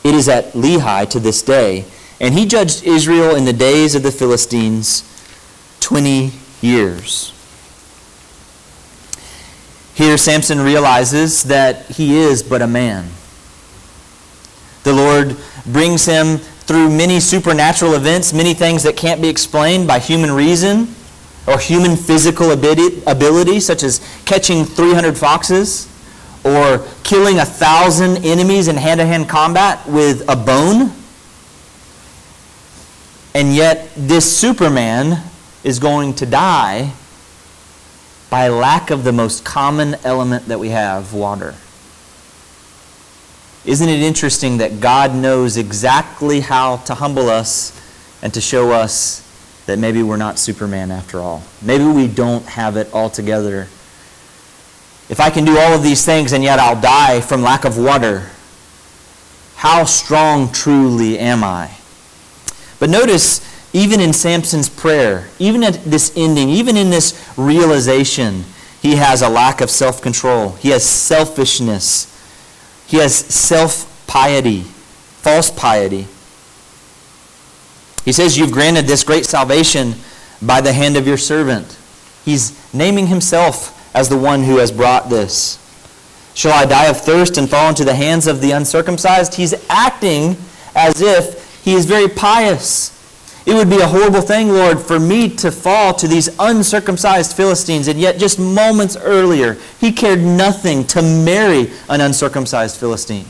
It 0.03 0.13
is 0.15 0.27
at 0.29 0.53
Lehi 0.53 1.09
to 1.09 1.19
this 1.19 1.41
day. 1.41 1.85
And 2.19 2.35
he 2.35 2.45
judged 2.45 2.83
Israel 2.83 3.35
in 3.35 3.45
the 3.45 3.53
days 3.53 3.95
of 3.95 4.03
the 4.03 4.11
Philistines 4.11 5.03
20 5.79 6.31
years. 6.61 7.33
Here, 9.95 10.17
Samson 10.17 10.61
realizes 10.61 11.43
that 11.43 11.87
he 11.87 12.17
is 12.17 12.43
but 12.43 12.61
a 12.61 12.67
man. 12.67 13.09
The 14.83 14.93
Lord 14.93 15.37
brings 15.65 16.05
him 16.05 16.37
through 16.37 16.89
many 16.89 17.19
supernatural 17.19 17.95
events, 17.95 18.33
many 18.33 18.53
things 18.53 18.83
that 18.83 18.95
can't 18.95 19.21
be 19.21 19.27
explained 19.27 19.87
by 19.87 19.99
human 19.99 20.31
reason 20.31 20.93
or 21.47 21.59
human 21.59 21.95
physical 21.95 22.51
ability, 22.51 23.59
such 23.59 23.83
as 23.83 23.99
catching 24.25 24.63
300 24.63 25.17
foxes 25.17 25.87
or 26.43 26.85
killing 27.03 27.39
a 27.39 27.45
thousand 27.45 28.25
enemies 28.25 28.67
in 28.67 28.75
hand 28.75 28.99
to 28.99 29.05
hand 29.05 29.27
combat 29.27 29.85
with 29.87 30.23
a 30.29 30.35
bone. 30.35 30.91
And 33.33 33.55
yet, 33.55 33.91
this 33.95 34.37
Superman 34.37 35.21
is 35.63 35.79
going 35.79 36.15
to 36.15 36.25
die 36.25 36.93
by 38.29 38.47
lack 38.47 38.91
of 38.91 39.03
the 39.03 39.11
most 39.11 39.43
common 39.43 39.95
element 40.03 40.47
that 40.47 40.59
we 40.59 40.69
have, 40.69 41.13
water. 41.13 41.55
Isn't 43.63 43.89
it 43.89 44.01
interesting 44.01 44.57
that 44.57 44.79
God 44.79 45.13
knows 45.13 45.57
exactly 45.57 46.39
how 46.39 46.77
to 46.77 46.95
humble 46.95 47.29
us 47.29 47.79
and 48.23 48.33
to 48.33 48.41
show 48.41 48.71
us 48.71 49.27
that 49.67 49.77
maybe 49.77 50.01
we're 50.01 50.17
not 50.17 50.39
Superman 50.39 50.89
after 50.89 51.19
all? 51.19 51.43
Maybe 51.61 51.85
we 51.85 52.07
don't 52.07 52.45
have 52.45 52.75
it 52.75 52.91
all 52.91 53.09
together. 53.09 53.67
If 55.09 55.19
I 55.19 55.29
can 55.29 55.45
do 55.45 55.57
all 55.57 55.73
of 55.73 55.83
these 55.83 56.03
things 56.03 56.31
and 56.33 56.43
yet 56.43 56.57
I'll 56.57 56.79
die 56.79 57.21
from 57.21 57.43
lack 57.43 57.65
of 57.65 57.77
water, 57.77 58.29
how 59.57 59.83
strong 59.83 60.51
truly 60.51 61.19
am 61.19 61.43
I? 61.43 61.69
But 62.79 62.89
notice, 62.89 63.41
even 63.73 63.99
in 63.99 64.11
Samson's 64.11 64.69
prayer, 64.69 65.27
even 65.37 65.63
at 65.63 65.83
this 65.83 66.11
ending, 66.15 66.49
even 66.49 66.75
in 66.75 66.89
this 66.89 67.31
realization, 67.37 68.43
he 68.81 68.95
has 68.95 69.21
a 69.21 69.29
lack 69.29 69.61
of 69.61 69.69
self 69.69 70.01
control. 70.01 70.53
He 70.53 70.69
has 70.69 70.83
selfishness. 70.83 72.07
He 72.91 72.97
has 72.97 73.15
self 73.15 74.05
piety, 74.05 74.63
false 74.63 75.49
piety. 75.49 76.07
He 78.03 78.11
says, 78.11 78.37
You've 78.37 78.51
granted 78.51 78.85
this 78.85 79.05
great 79.05 79.25
salvation 79.25 79.95
by 80.41 80.59
the 80.59 80.73
hand 80.73 80.97
of 80.97 81.07
your 81.07 81.15
servant. 81.15 81.79
He's 82.25 82.73
naming 82.73 83.07
himself 83.07 83.95
as 83.95 84.09
the 84.09 84.17
one 84.17 84.43
who 84.43 84.57
has 84.57 84.73
brought 84.73 85.09
this. 85.09 85.57
Shall 86.33 86.51
I 86.51 86.65
die 86.65 86.87
of 86.87 86.99
thirst 86.99 87.37
and 87.37 87.49
fall 87.49 87.69
into 87.69 87.85
the 87.85 87.95
hands 87.95 88.27
of 88.27 88.41
the 88.41 88.51
uncircumcised? 88.51 89.35
He's 89.35 89.53
acting 89.69 90.35
as 90.75 90.99
if 91.01 91.63
he 91.63 91.75
is 91.75 91.85
very 91.85 92.09
pious. 92.09 92.89
It 93.45 93.55
would 93.55 93.69
be 93.69 93.79
a 93.79 93.87
horrible 93.87 94.21
thing, 94.21 94.49
Lord, 94.49 94.79
for 94.79 94.99
me 94.99 95.27
to 95.37 95.51
fall 95.51 95.93
to 95.95 96.07
these 96.07 96.29
uncircumcised 96.39 97.35
Philistines. 97.35 97.87
And 97.87 97.99
yet, 97.99 98.19
just 98.19 98.37
moments 98.37 98.95
earlier, 98.95 99.57
he 99.79 99.91
cared 99.91 100.19
nothing 100.19 100.85
to 100.87 101.01
marry 101.01 101.71
an 101.89 102.01
uncircumcised 102.01 102.77
Philistine. 102.77 103.25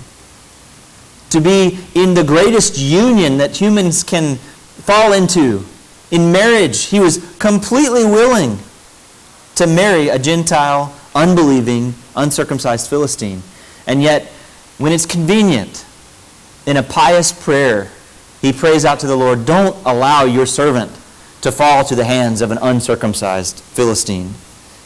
To 1.30 1.40
be 1.40 1.80
in 1.96 2.14
the 2.14 2.26
greatest 2.26 2.78
union 2.78 3.38
that 3.38 3.60
humans 3.60 4.04
can 4.04 4.36
fall 4.36 5.14
into, 5.14 5.66
in 6.12 6.30
marriage, 6.30 6.88
he 6.88 7.00
was 7.00 7.36
completely 7.40 8.04
willing 8.04 8.60
to 9.56 9.66
marry 9.66 10.10
a 10.10 10.20
Gentile, 10.20 10.94
unbelieving, 11.16 11.94
uncircumcised 12.18 12.90
Philistine. 12.90 13.42
And 13.88 14.04
yet, 14.04 14.26
when 14.78 14.92
it's 14.92 15.06
convenient, 15.06 15.86
in 16.66 16.78
a 16.78 16.84
pious 16.84 17.32
prayer, 17.32 17.90
he 18.42 18.52
prays 18.52 18.86
out 18.86 19.00
to 19.02 19.08
the 19.08 19.16
Lord, 19.16 19.46
Don't 19.46 19.78
allow 19.86 20.26
your 20.26 20.46
servant 20.46 20.92
to 21.42 21.52
fall 21.52 21.84
to 21.86 21.96
the 21.96 22.06
hands 22.06 22.42
of 22.42 22.52
an 22.52 22.58
uncircumcised 22.62 23.60
Philistine. 23.60 24.34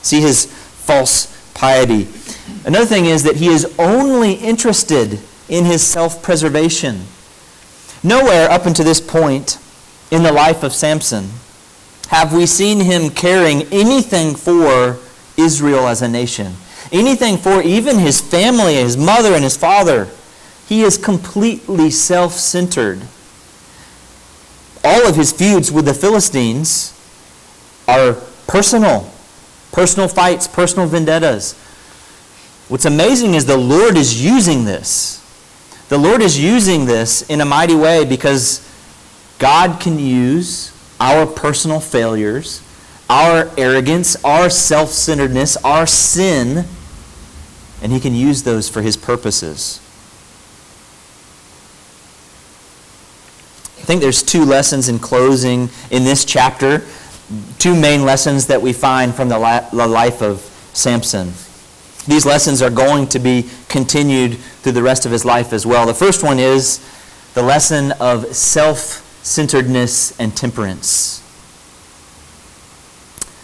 See 0.01 0.21
his 0.21 0.45
false 0.45 1.31
piety. 1.53 2.07
Another 2.65 2.85
thing 2.85 3.05
is 3.05 3.23
that 3.23 3.37
he 3.37 3.47
is 3.47 3.73
only 3.79 4.33
interested 4.33 5.19
in 5.49 5.65
his 5.65 5.81
self 5.85 6.21
preservation. 6.21 7.03
Nowhere 8.03 8.49
up 8.49 8.65
until 8.65 8.85
this 8.85 9.01
point 9.01 9.57
in 10.11 10.23
the 10.23 10.31
life 10.31 10.63
of 10.63 10.73
Samson 10.73 11.29
have 12.09 12.33
we 12.33 12.45
seen 12.45 12.81
him 12.81 13.09
caring 13.09 13.63
anything 13.71 14.35
for 14.35 14.99
Israel 15.37 15.87
as 15.87 16.01
a 16.01 16.07
nation, 16.07 16.53
anything 16.91 17.37
for 17.37 17.61
even 17.61 17.97
his 17.97 18.21
family, 18.21 18.75
his 18.75 18.95
mother, 18.95 19.33
and 19.33 19.43
his 19.43 19.57
father. 19.57 20.07
He 20.67 20.81
is 20.81 20.97
completely 20.97 21.89
self 21.89 22.33
centered. 22.33 23.01
All 24.85 25.07
of 25.07 25.15
his 25.15 25.31
feuds 25.31 25.71
with 25.71 25.85
the 25.85 25.95
Philistines 25.95 26.93
are 27.87 28.13
personal, 28.45 29.11
personal 29.71 30.07
fights, 30.07 30.47
personal 30.47 30.87
vendettas. 30.87 31.53
What's 32.67 32.85
amazing 32.85 33.33
is 33.33 33.47
the 33.47 33.57
Lord 33.57 33.97
is 33.97 34.23
using 34.23 34.65
this. 34.65 35.21
The 35.89 35.97
Lord 35.97 36.21
is 36.21 36.39
using 36.39 36.85
this 36.85 37.23
in 37.23 37.41
a 37.41 37.45
mighty 37.45 37.75
way 37.75 38.05
because 38.05 38.61
God 39.39 39.79
can 39.79 39.97
use 39.97 40.71
our 40.99 41.25
personal 41.25 41.79
failures, 41.79 42.61
our 43.09 43.51
arrogance, 43.57 44.23
our 44.23 44.49
self 44.49 44.89
centeredness, 44.89 45.57
our 45.57 45.85
sin, 45.85 46.65
and 47.81 47.91
He 47.91 47.99
can 47.99 48.13
use 48.13 48.43
those 48.43 48.69
for 48.69 48.81
His 48.81 48.97
purposes. 48.97 49.79
I 53.85 53.87
think 53.87 54.01
there's 54.01 54.23
two 54.23 54.45
lessons 54.45 54.89
in 54.89 54.97
closing 54.97 55.69
in 55.91 56.03
this 56.05 56.25
chapter, 56.25 56.81
two 57.59 57.79
main 57.79 58.03
lessons 58.03 58.47
that 58.47 58.59
we 58.59 58.73
find 58.73 59.13
from 59.13 59.29
the 59.29 59.37
life 59.37 60.23
of 60.23 60.39
Samson. 60.73 61.27
These 62.07 62.25
lessons 62.25 62.63
are 62.63 62.71
going 62.71 63.05
to 63.09 63.19
be 63.19 63.47
continued 63.69 64.39
through 64.39 64.71
the 64.71 64.81
rest 64.81 65.05
of 65.05 65.11
his 65.11 65.23
life 65.23 65.53
as 65.53 65.67
well. 65.67 65.85
The 65.85 65.93
first 65.93 66.23
one 66.23 66.39
is 66.39 66.79
the 67.35 67.43
lesson 67.43 67.91
of 67.99 68.35
self 68.35 69.21
centeredness 69.23 70.19
and 70.19 70.35
temperance. 70.35 71.21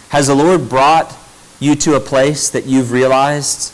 Has 0.08 0.26
the 0.26 0.34
Lord 0.34 0.68
brought 0.68 1.16
you 1.60 1.76
to 1.76 1.94
a 1.94 2.00
place 2.00 2.50
that 2.50 2.66
you've 2.66 2.90
realized 2.90 3.72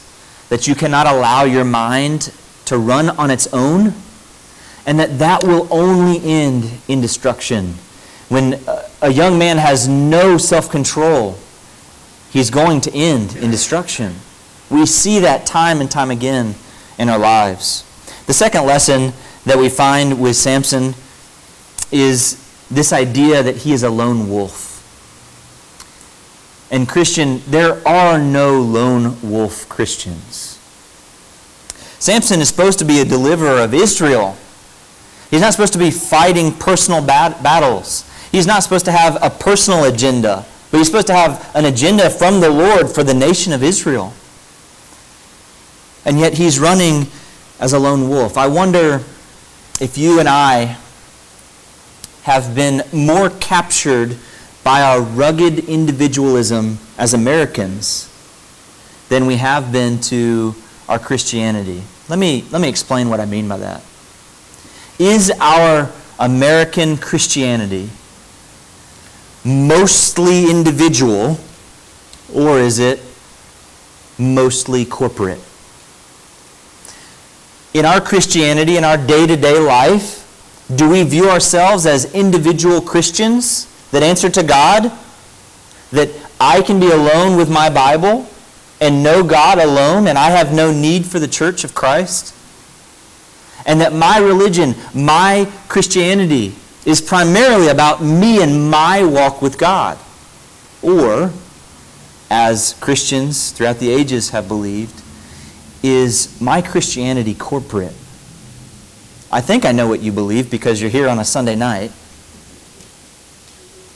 that 0.51 0.69
you 0.69 0.75
cannot 0.75 1.07
allow 1.07 1.45
your 1.45 1.65
mind 1.65 2.31
to 2.67 2.77
run 2.77 3.09
on 3.09 3.31
its 3.31 3.47
own? 3.55 3.95
And 4.89 4.99
that 5.01 5.19
that 5.19 5.45
will 5.45 5.69
only 5.71 6.19
end 6.25 6.71
in 6.89 7.03
destruction. 7.03 7.75
When 8.31 8.59
a 9.03 9.13
young 9.13 9.39
man 9.39 9.59
has 9.59 9.87
no 9.87 10.39
self 10.39 10.71
control, 10.71 11.37
he's 12.31 12.49
going 12.49 12.81
to 12.81 12.95
end 12.95 13.37
in 13.37 13.51
destruction. 13.51 14.15
We 14.71 14.87
see 14.87 15.19
that 15.19 15.45
time 15.45 15.83
and 15.83 15.91
time 15.91 16.11
again 16.11 16.55
in 16.99 17.11
our 17.11 17.19
lives. 17.19 17.85
The 18.27 18.33
second 18.33 18.65
lesson 18.65 19.13
that 19.45 19.59
we 19.59 19.69
find 19.69 20.19
with 20.19 20.37
Samson 20.37 20.95
is 21.93 22.43
this 22.71 22.91
idea 22.91 23.43
that 23.43 23.57
he 23.57 23.75
is 23.75 23.83
a 23.83 23.91
lone 23.91 24.31
wolf. 24.31 24.75
And 26.71 26.89
Christian, 26.89 27.43
there 27.47 27.87
are 27.87 28.19
no 28.19 28.59
lone 28.59 29.19
wolf 29.21 29.69
Christians. 29.69 30.59
Samson 31.99 32.41
is 32.41 32.49
supposed 32.49 32.79
to 32.79 32.87
be 32.87 33.03
a 33.03 33.05
deliverer 33.05 33.59
of 33.59 33.75
Israel. 33.75 34.39
He's 35.31 35.41
not 35.41 35.53
supposed 35.53 35.75
to 35.75 35.79
be 35.79 35.91
fighting 35.91 36.53
personal 36.53 37.05
bat- 37.05 37.43
battles. 37.43 38.09
He's 38.33 38.47
not 38.47 38.63
supposed 38.63 38.85
to 38.87 38.93
have 38.93 39.23
a 39.23 39.31
personal 39.31 39.85
agenda, 39.85 40.45
but 40.71 40.79
he's 40.79 40.87
supposed 40.87 41.07
to 41.09 41.15
have 41.15 41.51
an 41.55 41.65
agenda 41.65 42.11
from 42.11 42.41
the 42.41 42.51
Lord 42.51 42.91
for 42.91 43.03
the 43.03 43.15
nation 43.15 43.53
of 43.53 43.63
Israel. 43.63 44.13
And 46.05 46.19
yet 46.19 46.35
he's 46.35 46.59
running 46.59 47.07
as 47.61 47.73
a 47.73 47.79
lone 47.79 48.09
wolf. 48.09 48.39
I 48.39 48.47
wonder 48.47 49.03
if 49.81 49.97
you 49.99 50.21
and 50.21 50.29
I 50.29 50.77
have 52.23 52.55
been 52.55 52.83
more 52.93 53.31
captured 53.31 54.17
by 54.65 54.83
our 54.83 55.01
rugged 55.01 55.61
individualism 55.61 56.79
as 56.99 57.15
Americans 57.15 58.05
than 59.09 59.27
we 59.27 59.37
have 59.37 59.73
been 59.73 60.01
to 60.03 60.55
our 60.89 60.99
Christianity. 60.99 61.83
Let 62.09 62.19
me, 62.19 62.45
let 62.51 62.61
me 62.61 62.69
explain 62.69 63.09
what 63.09 63.21
I 63.21 63.25
mean 63.25 63.49
by 63.49 63.59
that. 63.59 63.83
Is 64.99 65.31
our 65.41 65.91
American 66.19 66.97
Christianity 66.97 67.89
mostly 69.45 70.51
individual 70.51 71.39
or 72.35 72.59
is 72.59 72.79
it 72.79 73.01
mostly 74.19 74.85
corporate? 74.85 75.41
In 77.75 77.85
our 77.85 78.01
Christianity, 78.01 78.77
in 78.77 78.85
our 78.85 78.97
day 78.97 79.27
to 79.27 79.37
day 79.37 79.59
life, 79.59 80.25
do 80.75 80.89
we 80.89 81.03
view 81.05 81.31
ourselves 81.31 81.87
as 81.87 82.13
individual 82.13 82.81
Christians 82.81 83.67
that 83.93 84.03
answer 84.03 84.29
to 84.29 84.43
God? 84.43 84.91
That 85.93 86.11
I 86.41 86.61
can 86.63 86.81
be 86.81 86.91
alone 86.91 87.37
with 87.37 87.51
my 87.51 87.71
Bible 87.71 88.29
and 88.81 89.03
know 89.03 89.23
God 89.23 89.59
alone 89.59 90.09
and 90.09 90.19
I 90.19 90.31
have 90.31 90.53
no 90.53 90.73
need 90.73 91.07
for 91.07 91.19
the 91.19 91.29
church 91.29 91.63
of 91.63 91.75
Christ? 91.75 92.35
And 93.69 93.83
that 93.83 93.93
my 93.93 94.19
religion, 94.19 94.75
my 94.95 95.47
Christianity, 95.69 96.55
is 96.87 97.03
primarily 97.03 97.69
about 97.69 98.03
me 98.03 98.43
and 98.43 98.71
my 98.71 99.05
walk 99.05 99.43
with 99.43 99.59
God? 99.59 99.99
Or, 100.81 101.31
as 102.31 102.75
Christians 102.81 103.53
throughout 103.53 103.79
the 103.79 103.91
ages 103.91 104.31
have 104.31 104.49
believed, 104.49 105.03
is 105.83 106.41
my 106.41 106.63
Christianity 106.63 107.35
corporate? 107.35 107.93
I 109.31 109.43
think 109.43 109.67
I 109.67 109.73
know 109.73 109.87
what 109.87 110.01
you 110.01 110.13
believe 110.13 110.51
because 110.51 110.81
you're 110.81 110.91
here 110.91 111.07
on 111.07 111.19
a 111.19 111.25
Sunday 111.25 111.55
night. 111.55 111.93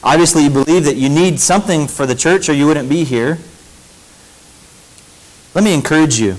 Obviously, 0.05 0.45
you 0.45 0.51
believe 0.51 0.85
that 0.85 0.97
you 0.97 1.09
need 1.09 1.41
something 1.41 1.89
for 1.89 2.05
the 2.05 2.14
church 2.14 2.51
or 2.51 2.53
you 2.53 2.66
wouldn't 2.66 2.91
be 2.91 3.05
here. 3.05 3.39
Let 5.55 5.64
me 5.64 5.73
encourage 5.73 6.20
you. 6.20 6.37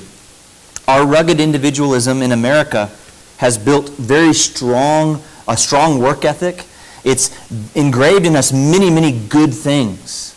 Our 0.87 1.03
rugged 1.03 1.39
individualism 1.39 2.21
in 2.21 2.31
America 2.31 2.91
has 3.37 3.57
built 3.57 3.89
very 3.89 4.33
strong, 4.33 5.21
a 5.47 5.57
strong 5.57 5.99
work 5.99 6.25
ethic. 6.25 6.65
It's 7.03 7.31
engraved 7.75 8.25
in 8.25 8.35
us 8.35 8.53
many, 8.53 8.89
many 8.89 9.11
good 9.27 9.53
things. 9.53 10.35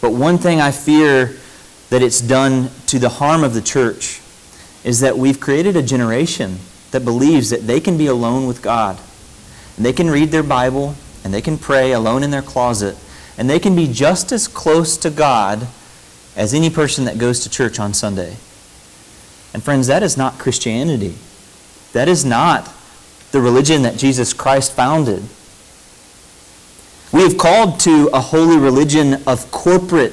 But 0.00 0.12
one 0.12 0.38
thing 0.38 0.60
I 0.60 0.70
fear 0.70 1.36
that 1.90 2.02
it's 2.02 2.20
done 2.20 2.70
to 2.86 2.98
the 2.98 3.08
harm 3.08 3.44
of 3.44 3.54
the 3.54 3.62
church 3.62 4.20
is 4.84 5.00
that 5.00 5.16
we've 5.16 5.40
created 5.40 5.76
a 5.76 5.82
generation 5.82 6.58
that 6.90 7.04
believes 7.04 7.50
that 7.50 7.66
they 7.66 7.80
can 7.80 7.96
be 7.96 8.06
alone 8.06 8.46
with 8.46 8.62
God. 8.62 8.98
And 9.76 9.84
they 9.84 9.92
can 9.92 10.10
read 10.10 10.30
their 10.30 10.42
Bible 10.42 10.94
and 11.24 11.32
they 11.32 11.40
can 11.40 11.58
pray 11.58 11.92
alone 11.92 12.22
in 12.22 12.30
their 12.30 12.42
closet 12.42 12.96
and 13.36 13.50
they 13.50 13.58
can 13.58 13.74
be 13.74 13.88
just 13.88 14.30
as 14.32 14.46
close 14.46 14.96
to 14.98 15.10
God 15.10 15.66
as 16.36 16.54
any 16.54 16.70
person 16.70 17.04
that 17.04 17.18
goes 17.18 17.40
to 17.40 17.50
church 17.50 17.78
on 17.78 17.94
Sunday. 17.94 18.36
And 19.52 19.62
friends, 19.62 19.86
that 19.86 20.02
is 20.02 20.16
not 20.16 20.38
Christianity. 20.38 21.14
That 21.94 22.08
is 22.08 22.24
not 22.24 22.72
the 23.30 23.40
religion 23.40 23.82
that 23.82 23.96
Jesus 23.96 24.32
Christ 24.32 24.72
founded. 24.72 25.22
We 27.12 27.22
have 27.22 27.38
called 27.38 27.78
to 27.80 28.10
a 28.12 28.20
holy 28.20 28.58
religion 28.58 29.22
of 29.28 29.50
corporate 29.52 30.12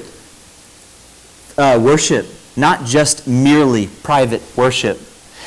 uh, 1.58 1.80
worship, 1.82 2.26
not 2.56 2.84
just 2.84 3.26
merely 3.26 3.88
private 4.04 4.42
worship. 4.56 5.00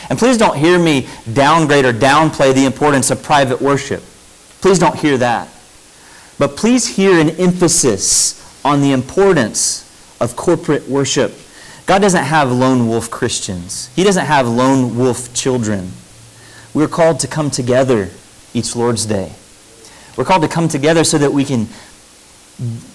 And 0.10 0.20
please 0.20 0.38
don't 0.38 0.58
hear 0.58 0.78
me 0.78 1.08
downgrade 1.32 1.86
or 1.86 1.94
downplay 1.94 2.54
the 2.54 2.66
importance 2.66 3.12
of 3.12 3.24
private 3.24 3.62
worship. 3.62 4.04
Please 4.60 4.78
don't 4.78 4.98
hear 4.98 5.18
that. 5.18 5.48
But 6.38 6.58
please 6.58 6.98
hear 6.98 7.18
an 7.18 7.30
emphasis 7.30 8.62
on 8.66 8.82
the 8.82 8.92
importance 8.92 9.84
of 10.20 10.36
corporate 10.36 10.90
worship. 10.90 11.34
God 11.86 12.02
doesn't 12.02 12.26
have 12.26 12.52
lone 12.52 12.90
wolf 12.90 13.10
Christians. 13.10 13.90
He 13.96 14.04
doesn't 14.04 14.26
have 14.26 14.48
lone 14.48 14.98
wolf 14.98 15.34
children. 15.34 15.94
We're 16.76 16.90
called 16.90 17.22
to 17.22 17.28
come 17.28 17.50
together 17.50 18.10
each 18.54 18.76
Lord's 18.76 19.06
Day. 19.06 19.32
We're 20.18 20.26
called 20.26 20.42
to 20.42 20.50
come 20.50 20.68
together 20.68 21.06
so 21.06 21.18
that 21.18 21.32
we 21.32 21.46
can 21.46 21.68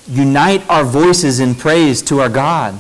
unite 0.07 0.69
our 0.69 0.85
voices 0.85 1.41
in 1.41 1.55
praise 1.55 2.03
to 2.03 2.21
our 2.21 2.29
God. 2.29 2.79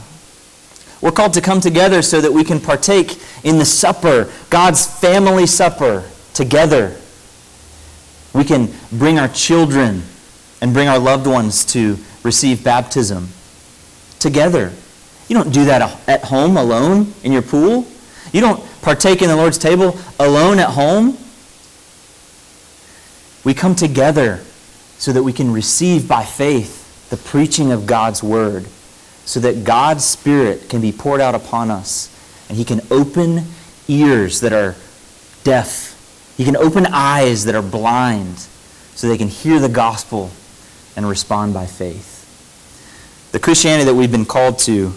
We're 1.00 1.10
called 1.12 1.32
to 1.34 1.40
come 1.40 1.62
together 1.62 2.02
so 2.02 2.20
that 2.20 2.30
we 2.30 2.44
can 2.44 2.60
partake 2.60 3.18
in 3.42 3.56
the 3.56 3.64
supper, 3.64 4.30
God's 4.50 4.86
family 4.86 5.46
supper, 5.46 6.04
together. 6.34 6.94
We 8.34 8.44
can 8.44 8.68
bring 8.92 9.18
our 9.18 9.28
children 9.28 10.02
and 10.60 10.74
bring 10.74 10.88
our 10.88 10.98
loved 10.98 11.26
ones 11.26 11.64
to 11.72 11.96
receive 12.22 12.62
baptism 12.62 13.28
together. 14.18 14.70
You 15.28 15.36
don't 15.36 15.50
do 15.50 15.64
that 15.64 15.98
at 16.06 16.24
home 16.24 16.58
alone 16.58 17.14
in 17.24 17.32
your 17.32 17.42
pool. 17.42 17.86
You 18.34 18.42
don't 18.42 18.62
partake 18.82 19.22
in 19.22 19.28
the 19.28 19.36
Lord's 19.36 19.58
table 19.58 19.98
alone 20.18 20.58
at 20.58 20.70
home. 20.70 21.18
We 23.44 23.54
come 23.54 23.74
together 23.74 24.40
so 24.98 25.12
that 25.12 25.22
we 25.22 25.32
can 25.32 25.52
receive 25.52 26.06
by 26.06 26.24
faith 26.24 27.08
the 27.10 27.16
preaching 27.16 27.72
of 27.72 27.86
God's 27.86 28.22
word, 28.22 28.66
so 29.24 29.40
that 29.40 29.64
God's 29.64 30.04
Spirit 30.04 30.68
can 30.68 30.80
be 30.80 30.92
poured 30.92 31.20
out 31.20 31.34
upon 31.34 31.70
us, 31.70 32.08
and 32.48 32.56
He 32.56 32.64
can 32.64 32.80
open 32.90 33.44
ears 33.88 34.40
that 34.40 34.52
are 34.52 34.76
deaf. 35.42 36.34
He 36.36 36.44
can 36.44 36.56
open 36.56 36.86
eyes 36.86 37.44
that 37.44 37.54
are 37.54 37.62
blind, 37.62 38.38
so 38.94 39.08
they 39.08 39.18
can 39.18 39.28
hear 39.28 39.58
the 39.58 39.68
gospel 39.68 40.30
and 40.96 41.08
respond 41.08 41.54
by 41.54 41.66
faith. 41.66 42.18
The 43.32 43.38
Christianity 43.38 43.84
that 43.84 43.94
we've 43.94 44.12
been 44.12 44.26
called 44.26 44.58
to 44.60 44.92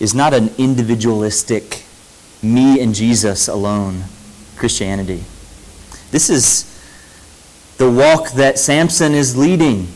is 0.00 0.14
not 0.14 0.34
an 0.34 0.50
individualistic, 0.58 1.81
me 2.42 2.80
and 2.80 2.94
Jesus 2.94 3.48
alone 3.48 4.04
Christianity. 4.56 5.24
This 6.10 6.28
is 6.28 6.68
the 7.78 7.90
walk 7.90 8.32
that 8.32 8.58
Samson 8.58 9.14
is 9.14 9.36
leading. 9.36 9.88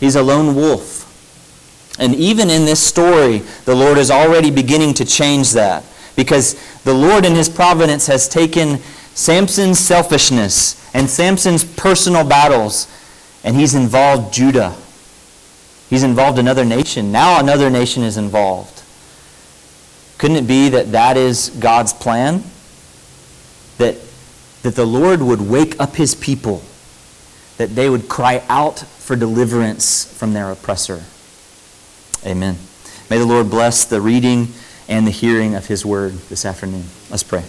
He's 0.00 0.16
a 0.16 0.22
lone 0.22 0.54
wolf. 0.54 1.04
And 1.98 2.14
even 2.14 2.48
in 2.50 2.64
this 2.64 2.80
story, 2.80 3.38
the 3.64 3.74
Lord 3.74 3.98
is 3.98 4.10
already 4.10 4.50
beginning 4.50 4.94
to 4.94 5.04
change 5.04 5.52
that 5.52 5.84
because 6.14 6.54
the 6.82 6.94
Lord 6.94 7.24
in 7.24 7.34
his 7.34 7.48
providence 7.48 8.06
has 8.06 8.28
taken 8.28 8.78
Samson's 9.14 9.78
selfishness 9.78 10.76
and 10.94 11.08
Samson's 11.10 11.64
personal 11.64 12.24
battles 12.24 12.86
and 13.42 13.56
he's 13.56 13.74
involved 13.74 14.32
Judah. 14.32 14.76
He's 15.90 16.02
involved 16.02 16.38
another 16.38 16.64
nation. 16.64 17.10
Now 17.10 17.40
another 17.40 17.70
nation 17.70 18.02
is 18.02 18.16
involved. 18.16 18.77
Couldn't 20.18 20.36
it 20.36 20.46
be 20.46 20.68
that 20.70 20.92
that 20.92 21.16
is 21.16 21.50
God's 21.50 21.92
plan? 21.92 22.42
That, 23.78 23.96
that 24.62 24.74
the 24.74 24.84
Lord 24.84 25.22
would 25.22 25.40
wake 25.40 25.78
up 25.80 25.94
his 25.94 26.16
people, 26.16 26.62
that 27.56 27.76
they 27.76 27.88
would 27.88 28.08
cry 28.08 28.42
out 28.48 28.80
for 28.80 29.14
deliverance 29.14 30.04
from 30.18 30.32
their 30.32 30.50
oppressor. 30.50 31.04
Amen. 32.26 32.56
May 33.08 33.18
the 33.18 33.26
Lord 33.26 33.48
bless 33.48 33.84
the 33.84 34.00
reading 34.00 34.48
and 34.88 35.06
the 35.06 35.12
hearing 35.12 35.54
of 35.54 35.66
his 35.66 35.86
word 35.86 36.14
this 36.28 36.44
afternoon. 36.44 36.84
Let's 37.10 37.22
pray. 37.22 37.42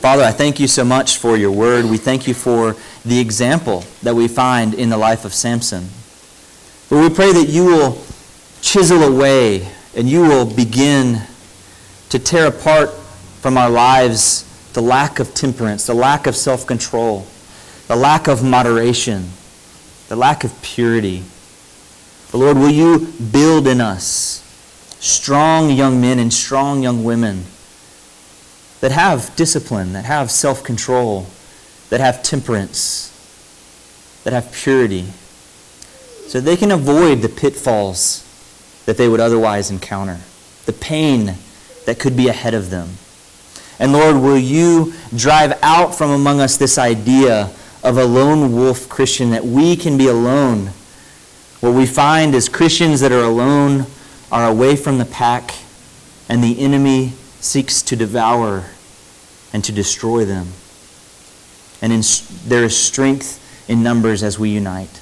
Father, 0.00 0.22
I 0.22 0.30
thank 0.30 0.60
you 0.60 0.68
so 0.68 0.84
much 0.84 1.18
for 1.18 1.36
your 1.36 1.50
word. 1.50 1.84
We 1.84 1.98
thank 1.98 2.28
you 2.28 2.32
for 2.32 2.76
the 3.04 3.18
example 3.18 3.84
that 4.02 4.14
we 4.14 4.28
find 4.28 4.72
in 4.72 4.88
the 4.88 4.96
life 4.96 5.24
of 5.24 5.34
Samson. 5.34 5.88
But 6.88 7.02
we 7.02 7.14
pray 7.14 7.32
that 7.32 7.48
you 7.48 7.64
will 7.66 7.98
chisel 8.62 9.02
away 9.02 9.68
and 9.94 10.08
you 10.08 10.22
will 10.22 10.44
begin 10.44 11.22
to 12.10 12.18
tear 12.18 12.46
apart 12.46 12.90
from 13.40 13.56
our 13.56 13.70
lives 13.70 14.44
the 14.72 14.82
lack 14.82 15.18
of 15.18 15.34
temperance, 15.34 15.86
the 15.86 15.94
lack 15.94 16.26
of 16.26 16.36
self 16.36 16.66
control, 16.66 17.26
the 17.88 17.96
lack 17.96 18.28
of 18.28 18.44
moderation, 18.44 19.30
the 20.08 20.16
lack 20.16 20.44
of 20.44 20.62
purity. 20.62 21.24
But 22.30 22.38
Lord, 22.38 22.56
will 22.56 22.70
you 22.70 23.12
build 23.32 23.66
in 23.66 23.80
us 23.80 24.46
strong 25.00 25.70
young 25.70 26.00
men 26.00 26.18
and 26.18 26.32
strong 26.32 26.82
young 26.82 27.02
women 27.02 27.44
that 28.80 28.92
have 28.92 29.34
discipline, 29.34 29.92
that 29.94 30.04
have 30.04 30.30
self 30.30 30.62
control, 30.62 31.26
that 31.88 32.00
have 32.00 32.22
temperance, 32.22 33.08
that 34.24 34.32
have 34.32 34.52
purity, 34.52 35.06
so 36.28 36.40
they 36.40 36.56
can 36.56 36.70
avoid 36.70 37.22
the 37.22 37.28
pitfalls 37.28 38.24
that 38.86 38.96
they 38.96 39.08
would 39.08 39.20
otherwise 39.20 39.70
encounter, 39.70 40.20
the 40.66 40.72
pain 40.72 41.34
that 41.86 41.98
could 41.98 42.16
be 42.16 42.28
ahead 42.28 42.54
of 42.54 42.70
them. 42.70 42.88
And 43.78 43.92
Lord, 43.92 44.16
will 44.16 44.38
you 44.38 44.92
drive 45.14 45.58
out 45.62 45.94
from 45.94 46.10
among 46.10 46.40
us 46.40 46.56
this 46.56 46.76
idea 46.76 47.50
of 47.82 47.96
a 47.96 48.04
lone 48.04 48.52
wolf 48.52 48.88
Christian, 48.88 49.30
that 49.30 49.44
we 49.44 49.74
can 49.74 49.96
be 49.96 50.06
alone? 50.06 50.70
What 51.60 51.74
we 51.74 51.86
find 51.86 52.34
is 52.34 52.48
Christians 52.48 53.00
that 53.00 53.12
are 53.12 53.24
alone 53.24 53.86
are 54.30 54.48
away 54.48 54.76
from 54.76 54.98
the 54.98 55.04
pack, 55.04 55.52
and 56.28 56.44
the 56.44 56.60
enemy 56.60 57.14
seeks 57.40 57.82
to 57.82 57.96
devour 57.96 58.66
and 59.52 59.64
to 59.64 59.72
destroy 59.72 60.24
them. 60.24 60.48
And 61.82 61.92
in, 61.92 62.02
there 62.46 62.64
is 62.64 62.76
strength 62.76 63.38
in 63.68 63.82
numbers 63.82 64.22
as 64.22 64.38
we 64.38 64.50
unite. 64.50 65.00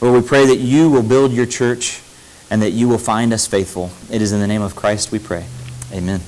Lord, 0.00 0.22
we 0.22 0.28
pray 0.28 0.46
that 0.46 0.58
you 0.58 0.88
will 0.88 1.02
build 1.02 1.32
your 1.32 1.46
church 1.46 2.00
and 2.50 2.62
that 2.62 2.70
you 2.70 2.88
will 2.88 2.98
find 2.98 3.32
us 3.32 3.46
faithful. 3.46 3.90
It 4.10 4.20
is 4.20 4.32
in 4.32 4.40
the 4.40 4.46
name 4.46 4.62
of 4.62 4.74
Christ 4.74 5.12
we 5.12 5.18
pray. 5.18 5.46
Amen. 5.92 6.20